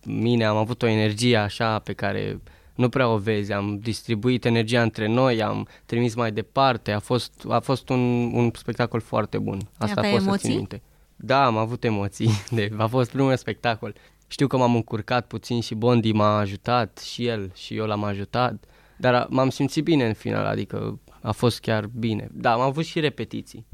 mine 0.06 0.46
am 0.46 0.58
avut 0.58 0.82
o 0.82 0.88
energie 0.88 1.38
așa 1.38 1.80
pe 1.80 1.94
care 1.94 2.40
nu 2.76 2.90
prea 2.90 3.10
o 3.10 3.18
vezi, 3.18 3.52
am 3.54 3.80
distribuit 3.82 4.46
energia 4.46 4.82
între 4.82 5.08
noi, 5.08 5.42
am 5.44 5.68
trimis 5.86 6.16
mai 6.16 6.32
departe, 6.32 6.92
a 6.92 7.00
fost, 7.00 7.32
a 7.48 7.60
fost 7.60 7.90
un, 7.90 8.32
un 8.34 8.52
spectacol 8.56 9.00
foarte 9.00 9.38
bun. 9.38 9.60
Asta 9.78 10.00
Aveai 10.00 10.14
pot 10.14 10.22
să 10.22 10.28
emoții? 10.28 10.48
țin 10.50 10.58
minte. 10.58 10.82
Da, 11.22 11.46
am 11.46 11.58
avut 11.58 11.84
emoții, 11.84 12.30
de, 12.52 12.70
a 12.78 12.88
fost 12.88 13.12
primul 13.12 13.36
spectacol. 13.36 13.96
Știu 14.28 14.48
că 14.48 14.58
m-am 14.58 14.76
încurcat 14.76 15.28
puțin 15.28 15.62
și 15.62 15.76
Bondi 15.76 16.12
m-a 16.12 16.38
ajutat 16.38 16.98
și 16.98 17.26
el 17.26 17.52
și 17.56 17.76
eu 17.76 17.86
l-am 17.86 18.04
ajutat, 18.04 18.64
dar 18.98 19.14
a- 19.14 19.28
m-am 19.30 19.50
simțit 19.50 19.84
bine 19.84 20.08
în 20.08 20.14
final, 20.14 20.46
adică 20.46 21.00
a 21.22 21.32
fost 21.32 21.60
chiar 21.60 21.86
bine. 21.86 22.28
Da, 22.32 22.52
am 22.54 22.60
avut 22.60 22.86
și 22.86 23.00
repetiții, 23.00 23.66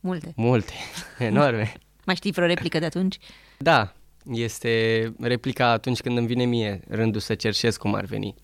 Multe. 0.00 0.32
multe, 0.36 0.72
enorme. 1.18 1.72
Mai 2.04 2.14
știi 2.14 2.32
vreo 2.32 2.46
replică 2.46 2.78
de 2.78 2.84
atunci? 2.84 3.18
Da, 3.58 3.92
este 4.32 5.12
replica 5.20 5.70
atunci 5.70 6.00
când 6.00 6.16
îmi 6.18 6.26
vine 6.26 6.44
mie 6.44 6.80
rândul 6.88 7.20
să 7.20 7.34
cerșesc 7.34 7.78
cum 7.80 7.94
ar 7.94 8.04
veni. 8.04 8.34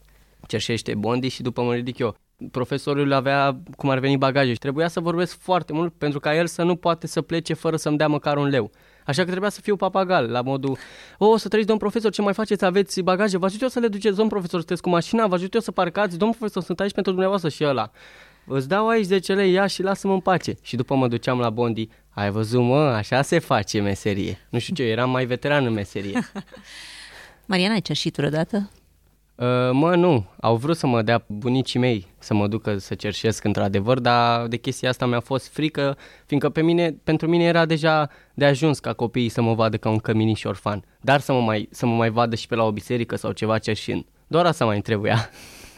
Cerșește 0.47 0.95
Bondi 0.95 1.29
și 1.29 1.43
după 1.43 1.63
mă 1.63 1.75
ridic 1.75 1.99
eu. 1.99 2.17
Profesorul 2.51 3.13
avea 3.13 3.61
cum 3.77 3.89
ar 3.89 3.99
veni 3.99 4.17
bagaje 4.17 4.53
și 4.53 4.59
trebuia 4.59 4.89
să 4.89 5.01
vorbesc 5.01 5.39
foarte 5.41 5.73
mult 5.73 5.93
pentru 5.99 6.21
ca 6.21 6.37
el 6.37 6.47
să 6.47 6.63
nu 6.63 6.77
poate 6.77 7.07
să 7.07 7.23
plece 7.23 7.55
fără 7.55 7.77
să-mi 7.77 7.97
dea 7.97 8.09
măcar 8.09 8.37
un 8.37 8.47
leu. 8.47 8.71
Așa 9.07 9.23
că 9.23 9.31
trebuia 9.31 9.51
să 9.51 9.61
fiu 9.61 9.77
papagal, 9.77 10.31
la 10.31 10.41
modul, 10.41 10.77
o, 11.19 11.37
să 11.37 11.49
trăiți, 11.49 11.67
domn 11.67 11.79
profesor, 11.79 12.11
ce 12.11 12.23
mai 12.23 12.35
faceți, 12.35 12.65
aveți 12.65 13.01
bagaje, 13.01 13.39
vă 13.39 13.45
ajut 13.45 13.63
eu 13.63 13.69
să 13.69 13.81
le 13.81 13.89
duceți, 13.89 14.17
domn 14.17 14.29
profesor, 14.29 14.59
sunteți 14.59 14.83
cu 14.83 14.89
mașina, 14.89 15.27
vă 15.27 15.35
ajut 15.35 15.55
eu 15.55 15.61
să 15.61 15.71
parcați, 15.71 16.19
domn 16.19 16.33
profesor, 16.33 16.63
sunt 16.63 16.81
aici 16.81 16.93
pentru 16.93 17.11
dumneavoastră 17.11 17.51
și 17.51 17.65
ăla. 17.65 17.91
Îți 18.47 18.69
dau 18.69 18.89
aici 18.89 19.05
10 19.05 19.35
lei, 19.35 19.53
ia 19.53 19.67
și 19.67 19.83
lasă-mă 19.83 20.13
în 20.13 20.21
pace. 20.21 20.55
Și 20.63 20.77
după 20.77 20.95
mă 20.95 21.09
duceam 21.09 21.39
la 21.39 21.51
Bondi, 21.51 21.89
ai 22.11 22.31
văzut, 22.31 22.63
mă, 22.63 22.81
așa 22.81 23.23
se 23.23 23.39
face 23.39 23.81
meserie. 23.81 24.39
Nu 24.51 24.59
știu 24.59 24.75
ce, 24.75 24.83
eram 24.83 25.11
mai 25.11 25.25
veteran 25.25 25.67
în 25.67 25.73
meserie. 25.73 26.21
Mariana, 27.47 27.73
ai 27.73 27.81
cerșit 27.81 28.15
vreodată? 28.15 28.71
Uh, 29.43 29.71
mă, 29.73 29.97
nu. 29.97 30.25
Au 30.41 30.57
vrut 30.57 30.77
să 30.77 30.87
mă 30.87 31.03
dea 31.03 31.25
bunicii 31.27 31.79
mei 31.79 32.07
să 32.19 32.35
mă 32.35 32.49
ducă 32.49 32.79
să 32.79 32.95
cerșesc 32.95 33.45
într-adevăr, 33.45 33.99
dar 33.99 34.47
de 34.47 34.57
chestia 34.57 34.89
asta 34.89 35.07
mi-a 35.07 35.21
fost 35.21 35.49
frică, 35.53 35.97
fiindcă 36.27 36.49
pe 36.49 36.63
mine, 36.63 36.97
pentru 37.05 37.29
mine 37.29 37.45
era 37.45 37.65
deja 37.65 38.09
de 38.35 38.45
ajuns 38.45 38.79
ca 38.79 38.93
copiii 38.93 39.29
să 39.29 39.43
mă 39.43 39.55
vadă 39.55 39.77
ca 39.77 39.89
un 39.89 39.99
căminiș 39.99 40.45
orfan, 40.45 40.85
dar 41.01 41.21
să 41.21 41.33
mă 41.33 41.41
mai, 41.41 41.69
să 41.71 41.87
mă 41.87 41.95
mai 41.95 42.11
vadă 42.11 42.37
și 42.37 42.47
pe 42.47 42.55
la 42.55 42.65
o 42.65 42.73
biserică 42.73 43.17
sau 43.17 43.33
ceva 43.33 43.59
cerșind. 43.59 44.05
Doar 44.27 44.47
asta 44.47 44.65
mai 44.65 44.75
îmi 44.75 44.83
trebuia. 44.83 45.31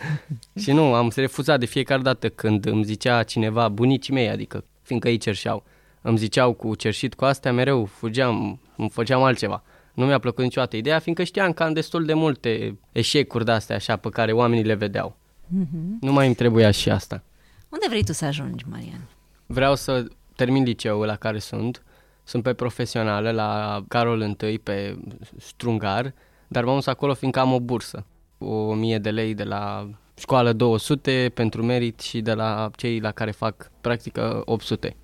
și 0.62 0.72
nu, 0.72 0.94
am 0.94 1.12
refuzat 1.14 1.58
de 1.58 1.66
fiecare 1.66 2.02
dată 2.02 2.28
când 2.28 2.66
îmi 2.66 2.84
zicea 2.84 3.22
cineva, 3.22 3.68
bunicii 3.68 4.12
mei, 4.12 4.28
adică, 4.28 4.64
fiindcă 4.82 5.08
ei 5.08 5.18
cerșeau, 5.18 5.64
îmi 6.00 6.18
ziceau 6.18 6.52
cu 6.52 6.74
cerșit 6.74 7.14
cu 7.14 7.24
astea, 7.24 7.52
mereu 7.52 7.84
fugeam, 7.84 8.60
îmi 8.76 8.90
făceam 8.90 9.22
altceva. 9.22 9.62
Nu 9.94 10.06
mi-a 10.06 10.18
plăcut 10.18 10.44
niciodată 10.44 10.76
ideea, 10.76 10.98
fiindcă 10.98 11.24
știam 11.24 11.52
că 11.52 11.62
am 11.62 11.72
destul 11.72 12.04
de 12.04 12.14
multe 12.14 12.78
eșecuri 12.92 13.44
de-astea 13.44 13.76
așa 13.76 13.96
pe 13.96 14.08
care 14.08 14.32
oamenii 14.32 14.64
le 14.64 14.74
vedeau. 14.74 15.16
Mm-hmm. 15.46 15.98
Nu 16.00 16.12
mai 16.12 16.26
îmi 16.26 16.34
trebuia 16.34 16.70
și 16.70 16.90
asta. 16.90 17.22
Unde 17.68 17.86
vrei 17.88 18.04
tu 18.04 18.12
să 18.12 18.24
ajungi, 18.24 18.64
Marian? 18.68 19.08
Vreau 19.46 19.74
să 19.74 20.06
termin 20.36 20.62
liceul 20.62 21.06
la 21.06 21.16
care 21.16 21.38
sunt. 21.38 21.82
Sunt 22.24 22.42
pe 22.42 22.52
profesională 22.52 23.30
la 23.30 23.82
Carol 23.88 24.36
I 24.40 24.58
pe 24.58 24.98
Strungar, 25.38 26.14
dar 26.48 26.64
m-am 26.64 26.74
dus 26.74 26.86
acolo 26.86 27.14
fiindcă 27.14 27.40
am 27.40 27.52
o 27.52 27.60
bursă. 27.60 28.06
O 28.38 28.74
mie 28.74 28.98
de 28.98 29.10
lei 29.10 29.34
de 29.34 29.44
la 29.44 29.90
școală 30.14 30.52
200 30.52 31.30
pentru 31.34 31.62
merit 31.62 32.00
și 32.00 32.20
de 32.20 32.32
la 32.32 32.70
cei 32.76 33.00
la 33.00 33.10
care 33.10 33.30
fac 33.30 33.70
practică 33.80 34.42
800. 34.44 34.96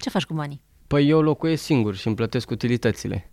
Ce 0.00 0.10
faci 0.10 0.24
cu 0.24 0.34
banii? 0.34 0.60
Păi 0.86 1.08
eu 1.08 1.20
locuiesc 1.20 1.62
singur 1.62 1.94
și 1.94 2.06
îmi 2.06 2.16
plătesc 2.16 2.50
utilitățile. 2.50 3.30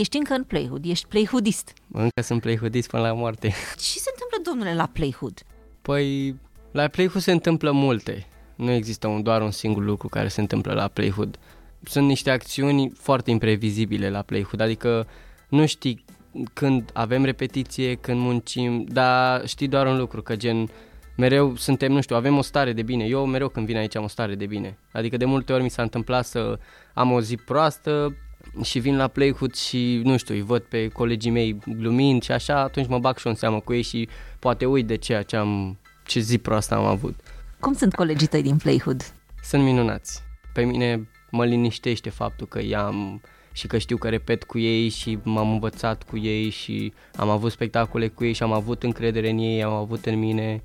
Ești 0.00 0.16
încă 0.16 0.34
în 0.34 0.44
Playhood, 0.44 0.84
ești 0.84 1.06
playhoodist. 1.06 1.72
Încă 1.92 2.22
sunt 2.22 2.40
playhoodist 2.40 2.88
până 2.88 3.02
la 3.02 3.12
moarte. 3.12 3.48
Ce 3.76 3.98
se 3.98 4.10
întâmplă, 4.12 4.50
domnule, 4.50 4.74
la 4.74 4.86
Playhood? 4.86 5.42
Păi, 5.82 6.36
la 6.70 6.88
Playhood 6.88 7.22
se 7.22 7.32
întâmplă 7.32 7.70
multe. 7.70 8.26
Nu 8.56 8.70
există 8.70 9.06
un, 9.06 9.22
doar 9.22 9.42
un 9.42 9.50
singur 9.50 9.84
lucru 9.84 10.08
care 10.08 10.28
se 10.28 10.40
întâmplă 10.40 10.72
la 10.72 10.88
Playhood. 10.88 11.38
Sunt 11.82 12.06
niște 12.06 12.30
acțiuni 12.30 12.92
foarte 12.96 13.30
imprevizibile 13.30 14.10
la 14.10 14.22
Playhood, 14.22 14.60
adică 14.60 15.06
nu 15.48 15.66
știi 15.66 16.04
când 16.52 16.90
avem 16.92 17.24
repetiție, 17.24 17.94
când 17.94 18.20
muncim, 18.20 18.84
dar 18.84 19.46
știi 19.48 19.68
doar 19.68 19.86
un 19.86 19.98
lucru, 19.98 20.22
că 20.22 20.36
gen 20.36 20.68
mereu 21.16 21.56
suntem, 21.56 21.92
nu 21.92 22.00
știu, 22.00 22.16
avem 22.16 22.36
o 22.36 22.42
stare 22.42 22.72
de 22.72 22.82
bine. 22.82 23.04
Eu 23.04 23.26
mereu 23.26 23.48
când 23.48 23.66
vin 23.66 23.76
aici 23.76 23.96
am 23.96 24.04
o 24.04 24.08
stare 24.08 24.34
de 24.34 24.46
bine. 24.46 24.78
Adică 24.92 25.16
de 25.16 25.24
multe 25.24 25.52
ori 25.52 25.62
mi 25.62 25.70
s-a 25.70 25.82
întâmplat 25.82 26.24
să 26.26 26.58
am 26.94 27.12
o 27.12 27.20
zi 27.20 27.36
proastă 27.36 28.16
și 28.62 28.78
vin 28.78 28.96
la 28.96 29.08
Playhood 29.08 29.54
și, 29.54 30.00
nu 30.04 30.16
știu, 30.16 30.34
îi 30.34 30.42
văd 30.42 30.62
pe 30.62 30.88
colegii 30.88 31.30
mei 31.30 31.58
glumind 31.76 32.22
și 32.22 32.32
așa, 32.32 32.60
atunci 32.60 32.88
mă 32.88 32.98
bag 32.98 33.16
și 33.16 33.26
eu 33.26 33.32
în 33.32 33.38
seamă 33.38 33.60
cu 33.60 33.72
ei 33.72 33.82
și 33.82 34.08
poate 34.38 34.66
uit 34.66 34.86
de 34.86 34.96
ceea 34.96 35.22
ce 35.22 35.36
am, 35.36 35.78
ce 36.06 36.20
zi 36.20 36.38
proastă 36.38 36.74
am 36.74 36.84
avut. 36.84 37.14
Cum 37.60 37.72
sunt 37.72 37.94
colegii 37.94 38.26
tăi 38.26 38.42
din 38.42 38.56
Playhood? 38.56 39.14
Sunt 39.42 39.62
minunați. 39.62 40.22
Pe 40.52 40.64
mine 40.64 41.08
mă 41.30 41.44
liniștește 41.44 42.10
faptul 42.10 42.46
că 42.46 42.62
i-am 42.62 43.22
și 43.52 43.66
că 43.66 43.78
știu 43.78 43.96
că 43.96 44.08
repet 44.08 44.44
cu 44.44 44.58
ei 44.58 44.88
și 44.88 45.18
m-am 45.22 45.50
învățat 45.50 46.02
cu 46.02 46.18
ei 46.18 46.48
și 46.48 46.92
am 47.16 47.28
avut 47.28 47.50
spectacole 47.50 48.08
cu 48.08 48.24
ei 48.24 48.32
și 48.32 48.42
am 48.42 48.52
avut 48.52 48.82
încredere 48.82 49.30
în 49.30 49.38
ei, 49.38 49.62
am 49.62 49.72
avut 49.72 50.06
în 50.06 50.18
mine. 50.18 50.62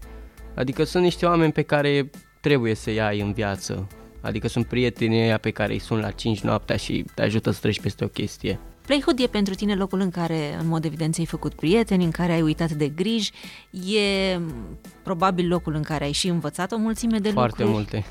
Adică 0.56 0.84
sunt 0.84 1.04
niște 1.04 1.26
oameni 1.26 1.52
pe 1.52 1.62
care 1.62 2.10
trebuie 2.42 2.74
să-i 2.74 3.02
ai 3.02 3.20
în 3.20 3.34
viață. 3.34 3.88
Adică 4.22 4.48
sunt 4.48 4.66
prietenii 4.66 5.22
ăia 5.22 5.38
pe 5.38 5.52
care 5.52 5.74
îi 5.74 5.80
sun 5.80 6.00
la 6.00 6.12
5 6.12 6.40
noaptea 6.40 6.76
și 6.76 7.06
te 7.16 7.22
ajută 7.22 7.52
să 7.52 7.60
treci 7.60 7.80
peste 7.82 8.04
o 8.04 8.08
chestie. 8.08 8.60
Playhood 8.86 9.20
e 9.20 9.28
pentru 9.28 9.54
tine 9.54 9.76
locul 9.76 10.00
în 10.00 10.10
care, 10.10 10.56
în 10.60 10.68
mod 10.68 10.86
evident, 10.86 11.16
ai 11.18 11.26
făcut 11.26 11.54
prieteni, 11.54 12.04
în 12.04 12.12
care 12.12 12.32
ai 12.32 12.42
uitat 12.42 12.72
de 12.72 12.88
griji. 12.88 13.32
E 13.72 14.36
m, 14.38 14.78
probabil 15.04 15.48
locul 15.48 15.74
în 15.76 15.82
care 15.82 16.04
ai 16.04 16.12
și 16.12 16.28
învățat 16.28 16.72
o 16.72 16.78
mulțime 16.78 17.18
de 17.18 17.30
Foarte 17.30 17.64
lucruri. 17.64 17.72
multe. 17.92 18.06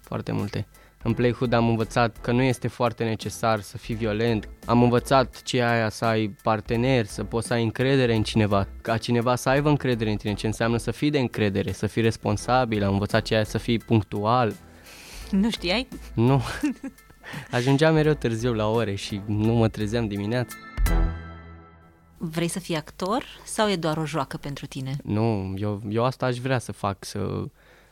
Foarte 0.00 0.32
multe. 0.32 0.66
În 1.02 1.12
Playhood 1.12 1.52
am 1.52 1.68
învățat 1.68 2.16
că 2.20 2.32
nu 2.32 2.42
este 2.42 2.68
foarte 2.68 3.04
necesar 3.04 3.60
să 3.60 3.78
fii 3.78 3.94
violent. 3.94 4.48
Am 4.64 4.82
învățat 4.82 5.42
ce 5.42 5.56
e 5.58 5.68
aia 5.70 5.88
să 5.88 6.04
ai 6.04 6.36
partener, 6.42 7.04
să 7.06 7.24
poți 7.24 7.46
să 7.46 7.52
ai 7.52 7.62
încredere 7.62 8.14
în 8.14 8.22
cineva, 8.22 8.66
ca 8.82 8.96
cineva 8.96 9.34
să 9.34 9.48
aibă 9.48 9.68
încredere 9.68 10.10
în 10.10 10.16
tine, 10.16 10.34
ce 10.34 10.46
înseamnă 10.46 10.76
să 10.76 10.90
fii 10.90 11.10
de 11.10 11.18
încredere, 11.18 11.72
să 11.72 11.86
fii 11.86 12.02
responsabil, 12.02 12.84
am 12.84 12.92
învățat 12.92 13.22
ce 13.22 13.32
e 13.32 13.36
aia 13.36 13.44
să 13.44 13.58
fii 13.58 13.78
punctual. 13.78 14.52
Nu 15.30 15.50
știai? 15.50 15.88
Nu. 16.14 16.42
Ajungeam 17.50 17.94
mereu 17.94 18.14
târziu 18.14 18.52
la 18.52 18.68
ore 18.68 18.94
și 18.94 19.20
nu 19.26 19.52
mă 19.52 19.68
trezeam 19.68 20.08
dimineața. 20.08 20.56
Vrei 22.18 22.48
să 22.48 22.58
fii 22.58 22.76
actor 22.76 23.24
sau 23.44 23.68
e 23.68 23.76
doar 23.76 23.96
o 23.96 24.04
joacă 24.04 24.36
pentru 24.36 24.66
tine? 24.66 24.96
Nu, 25.02 25.54
eu, 25.56 25.82
eu 25.88 26.04
asta 26.04 26.26
aș 26.26 26.38
vrea 26.38 26.58
să 26.58 26.72
fac, 26.72 27.04
să, 27.04 27.44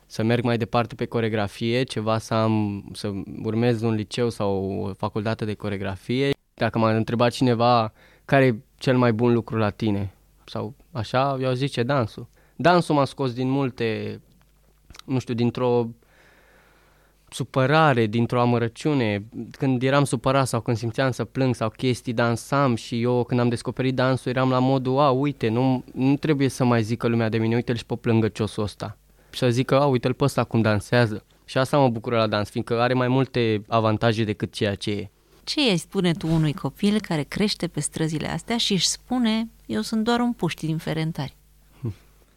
să 0.07 0.23
merg 0.23 0.45
mai 0.45 0.59
departe 0.59 0.95
pe 0.95 1.05
coregrafie, 1.05 1.83
ceva 1.83 2.19
să 2.19 2.35
am, 2.35 2.85
să 2.93 3.13
urmez 3.43 3.83
un 3.83 3.95
liceu 3.95 4.29
sau 4.31 4.81
o 4.83 4.95
facultate 4.95 5.45
de 5.45 5.55
coregrafie. 5.55 6.31
Dacă 6.55 6.79
m-a 6.79 6.97
întrebat 6.97 7.33
cineva 7.33 7.93
care 8.25 8.45
e 8.45 8.57
cel 8.77 8.97
mai 8.97 9.13
bun 9.13 9.33
lucru 9.33 9.57
la 9.57 9.71
tine 9.71 10.15
sau 10.45 10.75
așa, 10.93 11.37
eu 11.41 11.49
aș 11.49 11.57
zice 11.57 11.83
dansul. 11.83 12.27
Dansul 12.57 12.95
m-a 12.95 13.05
scos 13.05 13.33
din 13.33 13.49
multe, 13.49 14.21
nu 15.05 15.19
știu, 15.19 15.35
dintr-o 15.35 15.89
supărare, 17.31 18.07
dintr-o 18.07 18.41
amărăciune. 18.41 19.25
Când 19.51 19.83
eram 19.83 20.05
supărat 20.05 20.47
sau 20.49 20.61
când 20.61 20.77
simțeam 20.77 21.11
să 21.11 21.25
plâng 21.25 21.55
sau 21.55 21.69
chestii, 21.69 22.13
dansam 22.13 22.75
și 22.75 23.03
eu 23.03 23.25
când 23.25 23.41
am 23.41 23.49
descoperit 23.49 23.95
dansul 23.95 24.31
eram 24.31 24.51
la 24.51 24.59
modul, 24.59 24.99
a, 24.99 25.11
uite, 25.11 25.49
nu, 25.49 25.85
nu 25.95 26.17
trebuie 26.17 26.49
să 26.49 26.65
mai 26.65 26.83
zică 26.83 27.07
lumea 27.07 27.29
de 27.29 27.39
mine, 27.39 27.55
uite-l 27.55 27.77
și 27.77 27.87
pe 27.87 27.95
plângăciosul 27.95 28.63
ăsta. 28.63 28.97
Și 29.31 29.39
să 29.39 29.51
zică, 29.51 29.81
a, 29.81 29.87
uite-l 29.87 30.13
pe 30.13 30.25
ăsta 30.25 30.45
cum 30.45 30.61
dansează. 30.61 31.25
Și 31.45 31.59
asta 31.59 31.79
mă 31.79 31.89
bucură 31.89 32.17
la 32.17 32.27
dans, 32.27 32.51
fiindcă 32.51 32.81
are 32.81 32.95
mai 32.95 33.09
multe 33.09 33.63
avantaje 33.69 34.25
decât 34.25 34.53
ceea 34.53 34.75
ce 34.75 34.91
e. 34.91 35.11
Ce 35.45 35.61
îi 35.61 35.77
spune 35.77 36.13
tu 36.13 36.27
unui 36.27 36.53
copil 36.53 37.01
care 37.01 37.23
crește 37.23 37.67
pe 37.67 37.81
străzile 37.81 38.29
astea 38.29 38.57
și 38.57 38.73
își 38.73 38.89
spune, 38.89 39.49
eu 39.67 39.81
sunt 39.81 40.05
doar 40.05 40.21
un 40.21 40.33
puști 40.33 40.67
din 40.67 40.77
Ferentari? 40.77 41.37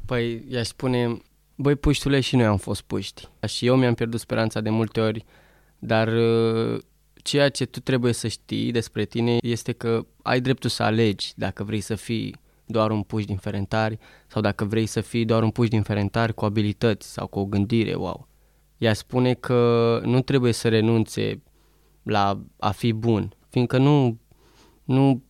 Păi, 0.05 0.43
i-aș 0.49 0.67
spune, 0.67 1.21
băi, 1.61 1.75
puștule, 1.75 2.19
și 2.19 2.35
noi 2.35 2.45
am 2.45 2.57
fost 2.57 2.81
puști. 2.81 3.27
Și 3.47 3.65
eu 3.65 3.75
mi-am 3.75 3.93
pierdut 3.93 4.19
speranța 4.19 4.61
de 4.61 4.69
multe 4.69 4.99
ori, 4.99 5.25
dar 5.79 6.07
uh, 6.07 6.79
ceea 7.21 7.49
ce 7.49 7.65
tu 7.65 7.79
trebuie 7.79 8.13
să 8.13 8.27
știi 8.27 8.71
despre 8.71 9.05
tine 9.05 9.37
este 9.41 9.71
că 9.71 10.05
ai 10.21 10.41
dreptul 10.41 10.69
să 10.69 10.83
alegi 10.83 11.33
dacă 11.35 11.63
vrei 11.63 11.81
să 11.81 11.95
fii 11.95 12.35
doar 12.65 12.91
un 12.91 13.01
puști 13.01 13.27
din 13.27 13.37
Ferentari 13.37 13.97
sau 14.27 14.41
dacă 14.41 14.65
vrei 14.65 14.85
să 14.85 15.01
fii 15.01 15.25
doar 15.25 15.43
un 15.43 15.49
puști 15.49 15.71
din 15.71 15.81
Ferentari 15.81 16.33
cu 16.33 16.45
abilități 16.45 17.11
sau 17.11 17.27
cu 17.27 17.39
o 17.39 17.45
gândire, 17.45 17.93
wow. 17.93 18.27
Ea 18.77 18.93
spune 18.93 19.33
că 19.33 20.01
nu 20.05 20.21
trebuie 20.21 20.51
să 20.51 20.69
renunțe 20.69 21.41
la 22.03 22.41
a 22.59 22.71
fi 22.71 22.93
bun, 22.93 23.33
fiindcă 23.49 23.77
nu, 23.77 24.19
nu, 24.83 25.23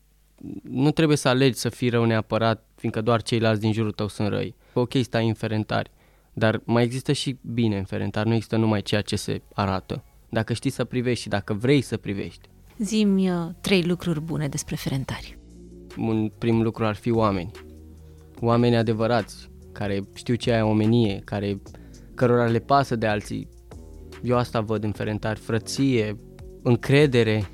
nu 0.64 0.92
trebuie 0.92 1.18
să 1.18 1.28
alegi 1.28 1.58
să 1.58 1.70
fii 1.70 1.90
rău 1.90 2.06
neapărat, 2.06 2.66
fiindcă 2.76 3.02
doar 3.02 3.22
ceilalți 3.22 3.62
din 3.62 3.74
jurul 3.74 3.92
tău 3.92 4.08
sunt 4.08 4.28
răi. 4.28 4.56
Ok, 4.74 4.92
stai 5.02 5.28
în 5.28 5.34
Ferentari, 5.34 5.92
dar 6.34 6.62
mai 6.66 6.84
există 6.84 7.12
și 7.12 7.38
bine 7.42 7.78
în 7.78 7.84
Ferentari, 7.84 8.28
nu 8.28 8.34
există 8.34 8.58
numai 8.58 8.82
ceea 8.82 9.02
ce 9.02 9.16
se 9.16 9.42
arată. 9.54 10.04
Dacă 10.30 10.54
știi 10.54 10.70
să 10.70 10.84
privești 10.84 11.22
și 11.22 11.30
dacă 11.30 11.54
vrei 11.54 11.82
să 11.82 11.98
privești, 11.98 12.50
Zimi 12.78 13.30
uh, 13.30 13.50
trei 13.62 13.84
lucruri 13.84 14.22
bune 14.22 14.48
despre 14.48 14.76
Ferentari. 14.76 15.38
un 15.98 16.32
prim 16.38 16.62
lucru 16.62 16.86
ar 16.86 16.96
fi 16.96 17.12
oameni. 17.12 17.52
Oameni 18.40 18.76
adevărați, 18.76 19.50
care 19.72 20.04
știu 20.14 20.36
ce 20.36 20.52
e 20.52 20.62
omenie, 20.62 21.22
care, 21.26 21.62
cărora 22.16 22.46
le 22.46 22.60
pasă 22.60 22.96
de 22.96 23.08
alții. 23.08 23.48
Eu 24.24 24.38
asta 24.38 24.62
văd 24.62 24.84
în 24.84 24.92
Ferentari, 24.92 25.40
frăție, 25.40 26.18
încredere. 26.64 27.50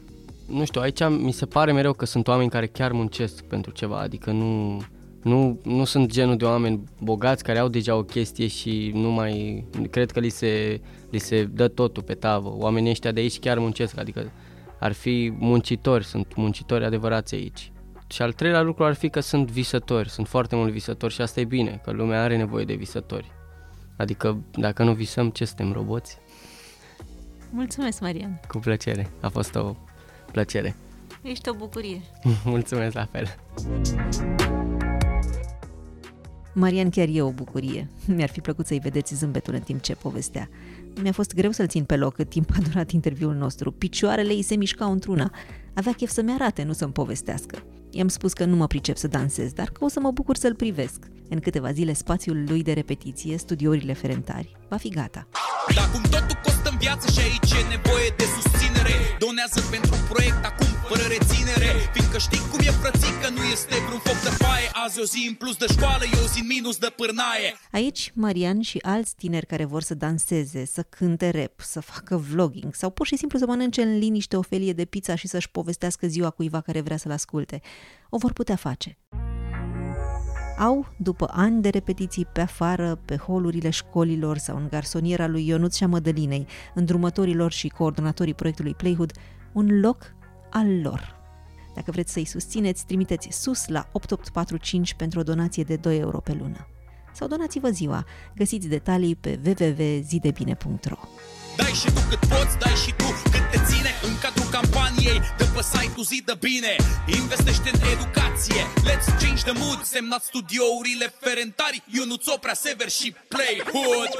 Nu 0.47 0.65
știu, 0.65 0.81
aici 0.81 1.09
mi 1.09 1.31
se 1.31 1.45
pare 1.45 1.71
mereu 1.71 1.93
că 1.93 2.05
sunt 2.05 2.27
oameni 2.27 2.49
care 2.49 2.67
chiar 2.67 2.91
muncesc 2.91 3.43
pentru 3.43 3.71
ceva, 3.71 3.99
adică 3.99 4.31
nu, 4.31 4.81
nu, 5.23 5.60
nu 5.63 5.84
sunt 5.84 6.12
genul 6.12 6.38
de 6.38 6.45
oameni 6.45 6.84
bogați 7.01 7.43
care 7.43 7.60
au 7.60 7.67
deja 7.67 7.95
o 7.95 8.03
chestie 8.03 8.47
și 8.47 8.91
nu 8.93 9.12
mai, 9.12 9.65
cred 9.89 10.12
că 10.12 10.19
li 10.19 10.30
se, 10.30 10.82
li 11.10 11.17
se 11.17 11.43
dă 11.43 11.67
totul 11.67 12.03
pe 12.03 12.13
tavă. 12.13 12.53
Oamenii 12.58 12.89
ăștia 12.89 13.12
de 13.12 13.19
aici 13.19 13.39
chiar 13.39 13.60
muncesc, 13.60 13.97
adică 13.97 14.32
ar 14.80 14.91
fi 14.91 15.34
muncitori, 15.38 16.06
sunt 16.06 16.36
muncitori 16.36 16.86
adevărați 16.86 17.36
aici. 17.36 17.71
Și 18.08 18.21
al 18.21 18.34
treilea 18.34 18.62
lucru 18.62 18.84
ar 18.84 18.93
fi 18.93 19.10
că 19.10 19.19
sunt 19.19 19.51
visători, 19.51 20.10
sunt 20.10 20.27
foarte 20.27 20.56
mulți 20.56 20.71
visători 20.71 21.13
și 21.13 21.21
asta 21.21 21.39
e 21.39 21.45
bine, 21.45 21.82
că 21.84 21.91
lumea 21.91 22.23
are 22.23 22.38
nevoie 22.38 22.65
de 22.65 22.73
visători. 22.73 23.32
Adică 23.95 24.38
dacă 24.51 24.84
nu 24.84 24.93
visăm, 24.93 25.30
ce 25.30 25.45
suntem, 25.45 25.71
roboți? 25.71 26.17
Mulțumesc, 27.51 28.01
Marian. 28.01 28.39
Cu 28.47 28.58
plăcere, 28.58 29.10
a 29.21 29.30
fost 29.30 29.56
o 29.56 29.75
plăcere. 30.32 30.75
Ești 31.21 31.49
o 31.49 31.53
bucurie. 31.53 32.01
Mulțumesc 32.45 32.93
la 32.93 33.06
fel. 33.06 33.36
Marian 36.59 36.89
chiar 36.89 37.07
e 37.11 37.21
o 37.21 37.31
bucurie. 37.31 37.87
Mi-ar 38.15 38.29
fi 38.29 38.41
plăcut 38.41 38.65
să-i 38.65 38.79
vedeți 38.79 39.15
zâmbetul 39.15 39.53
în 39.53 39.59
timp 39.59 39.81
ce 39.81 39.95
povestea. 39.95 40.49
Mi-a 41.01 41.11
fost 41.11 41.33
greu 41.33 41.51
să-l 41.51 41.67
țin 41.67 41.83
pe 41.83 41.95
loc 41.95 42.13
cât 42.13 42.29
timp 42.29 42.49
a 42.55 42.61
durat 42.67 42.91
interviul 42.91 43.33
nostru. 43.33 43.71
Picioarele 43.71 44.33
îi 44.33 44.41
se 44.41 44.55
mișcau 44.55 44.91
într-una. 44.91 45.31
Avea 45.73 45.91
chef 45.91 46.11
să-mi 46.11 46.31
arate, 46.31 46.63
nu 46.63 46.73
să-mi 46.73 46.91
povestească. 46.91 47.63
I-am 47.91 48.07
spus 48.07 48.33
că 48.33 48.45
nu 48.45 48.55
mă 48.55 48.67
pricep 48.67 48.97
să 48.97 49.07
dansez, 49.07 49.53
dar 49.53 49.69
că 49.69 49.83
o 49.83 49.87
să 49.87 49.99
mă 49.99 50.11
bucur 50.11 50.35
să-l 50.35 50.55
privesc. 50.55 51.05
În 51.29 51.39
câteva 51.39 51.71
zile, 51.71 51.93
spațiul 51.93 52.43
lui 52.47 52.63
de 52.63 52.73
repetiție, 52.73 53.37
studiourile 53.37 53.93
ferentari, 53.93 54.55
va 54.69 54.77
fi 54.77 54.89
gata. 54.89 55.27
Dar 55.75 55.88
cum 55.91 56.01
totul 56.01 56.38
costă 56.43 56.69
în 56.69 56.77
viață 56.77 57.12
și 57.12 57.19
aici 57.19 57.51
e 57.60 57.62
nevoie 57.75 58.10
de 58.17 58.25
susținere. 58.36 58.93
Donează 59.25 59.60
pentru 59.75 59.95
proiect 60.10 60.45
acum 60.45 60.67
fără 60.89 61.06
reținere. 61.15 61.69
Fiindcă 61.93 62.17
știi 62.17 62.43
cum 62.51 62.60
e 62.60 62.71
frățică, 62.82 63.27
nu 63.38 63.43
este 63.43 63.75
vreun 63.86 63.99
foc 63.99 64.19
de 64.27 64.34
paie. 64.43 64.67
Azi 64.86 64.99
o 64.99 65.03
zi 65.03 65.25
în 65.27 65.34
plus 65.34 65.56
de 65.56 65.65
școală, 65.75 66.03
e 66.03 66.17
o 66.25 66.27
zi 66.34 66.39
în 66.39 66.47
minus 66.47 66.77
de 66.77 66.89
pârnaie. 66.95 67.49
Aici, 67.71 68.12
Marian 68.15 68.62
și 68.62 68.77
alți 68.82 69.15
tineri 69.15 69.45
care 69.45 69.65
vor 69.65 69.82
să 69.82 69.93
danseze, 69.93 70.65
să 70.65 70.82
cânte 70.84 71.30
rap, 71.30 71.53
să 71.60 71.80
facă 71.80 72.17
vlogging 72.17 72.75
sau 72.75 72.89
pur 72.89 73.06
și 73.08 73.17
simplu 73.17 73.38
să 73.39 73.45
mănânce 73.45 73.82
în 73.82 73.97
liniște 73.97 74.38
o 74.38 74.41
felie 74.41 74.73
de 74.73 74.86
pizza 74.86 75.15
și 75.15 75.27
să-și 75.27 75.51
povestească 75.51 76.08
ziua 76.08 76.30
cuiva 76.30 76.62
care 76.62 76.82
vrea 76.82 76.97
să-l 76.97 77.12
asculte, 77.12 77.62
o 78.10 78.17
vor 78.17 78.34
putea 78.34 78.56
face. 78.56 78.97
Au, 80.57 80.87
după 80.97 81.29
ani 81.31 81.61
de 81.61 81.69
repetiții 81.69 82.25
pe 82.25 82.41
afară, 82.41 82.99
pe 83.05 83.17
holurile 83.17 83.69
școlilor 83.69 84.37
sau 84.37 84.57
în 84.57 84.67
garsoniera 84.69 85.27
lui 85.27 85.47
Ionuț 85.47 85.75
și 85.75 85.83
a 85.83 85.87
Mădălinei, 85.87 86.47
îndrumătorilor 86.73 87.51
și 87.51 87.67
coordonatorii 87.67 88.33
proiectului 88.33 88.73
Playhood, 88.73 89.11
un 89.51 89.79
loc 89.79 90.13
al 90.49 90.81
lor. 90.81 91.15
Dacă 91.75 91.91
vreți 91.91 92.13
să-i 92.13 92.25
susțineți, 92.25 92.85
trimiteți 92.85 93.27
sus 93.31 93.67
la 93.67 93.89
8845 93.91 94.93
pentru 94.93 95.19
o 95.19 95.23
donație 95.23 95.63
de 95.63 95.75
2 95.75 95.99
euro 95.99 96.19
pe 96.19 96.33
lună. 96.33 96.67
Sau 97.13 97.27
donați-vă 97.27 97.69
ziua. 97.69 98.05
Găsiți 98.35 98.67
detalii 98.67 99.15
pe 99.15 99.39
www.zidebine.ro 99.45 100.97
Dai 101.59 101.73
și 101.81 101.89
tu 101.95 102.01
cât 102.09 102.21
poți, 102.31 102.57
dai 102.63 102.77
și 102.83 102.91
tu 102.99 103.07
cât 103.31 103.45
te 103.51 103.59
ține 103.69 103.91
În 104.07 104.13
cadrul 104.23 104.49
campaniei. 104.57 105.19
De 105.37 105.45
pe 105.53 105.61
site-ul 105.71 106.05
zi 106.11 106.21
de 106.25 106.35
bine. 106.39 106.75
Investește 107.21 107.69
în 107.73 107.79
educație. 107.95 108.61
Let's 108.89 109.07
change 109.21 109.41
the 109.49 109.55
mood. 109.61 109.79
Semnat 109.83 110.23
studiourile 110.23 111.07
Ferentari 111.19 111.83
Ionuț 111.97 112.27
Oprea, 112.27 112.53
Sever 112.53 112.89
și 112.89 113.15
Playhood. 113.33 114.11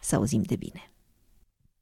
Să 0.00 0.14
auzim 0.14 0.42
de 0.42 0.56
bine. 0.56 0.93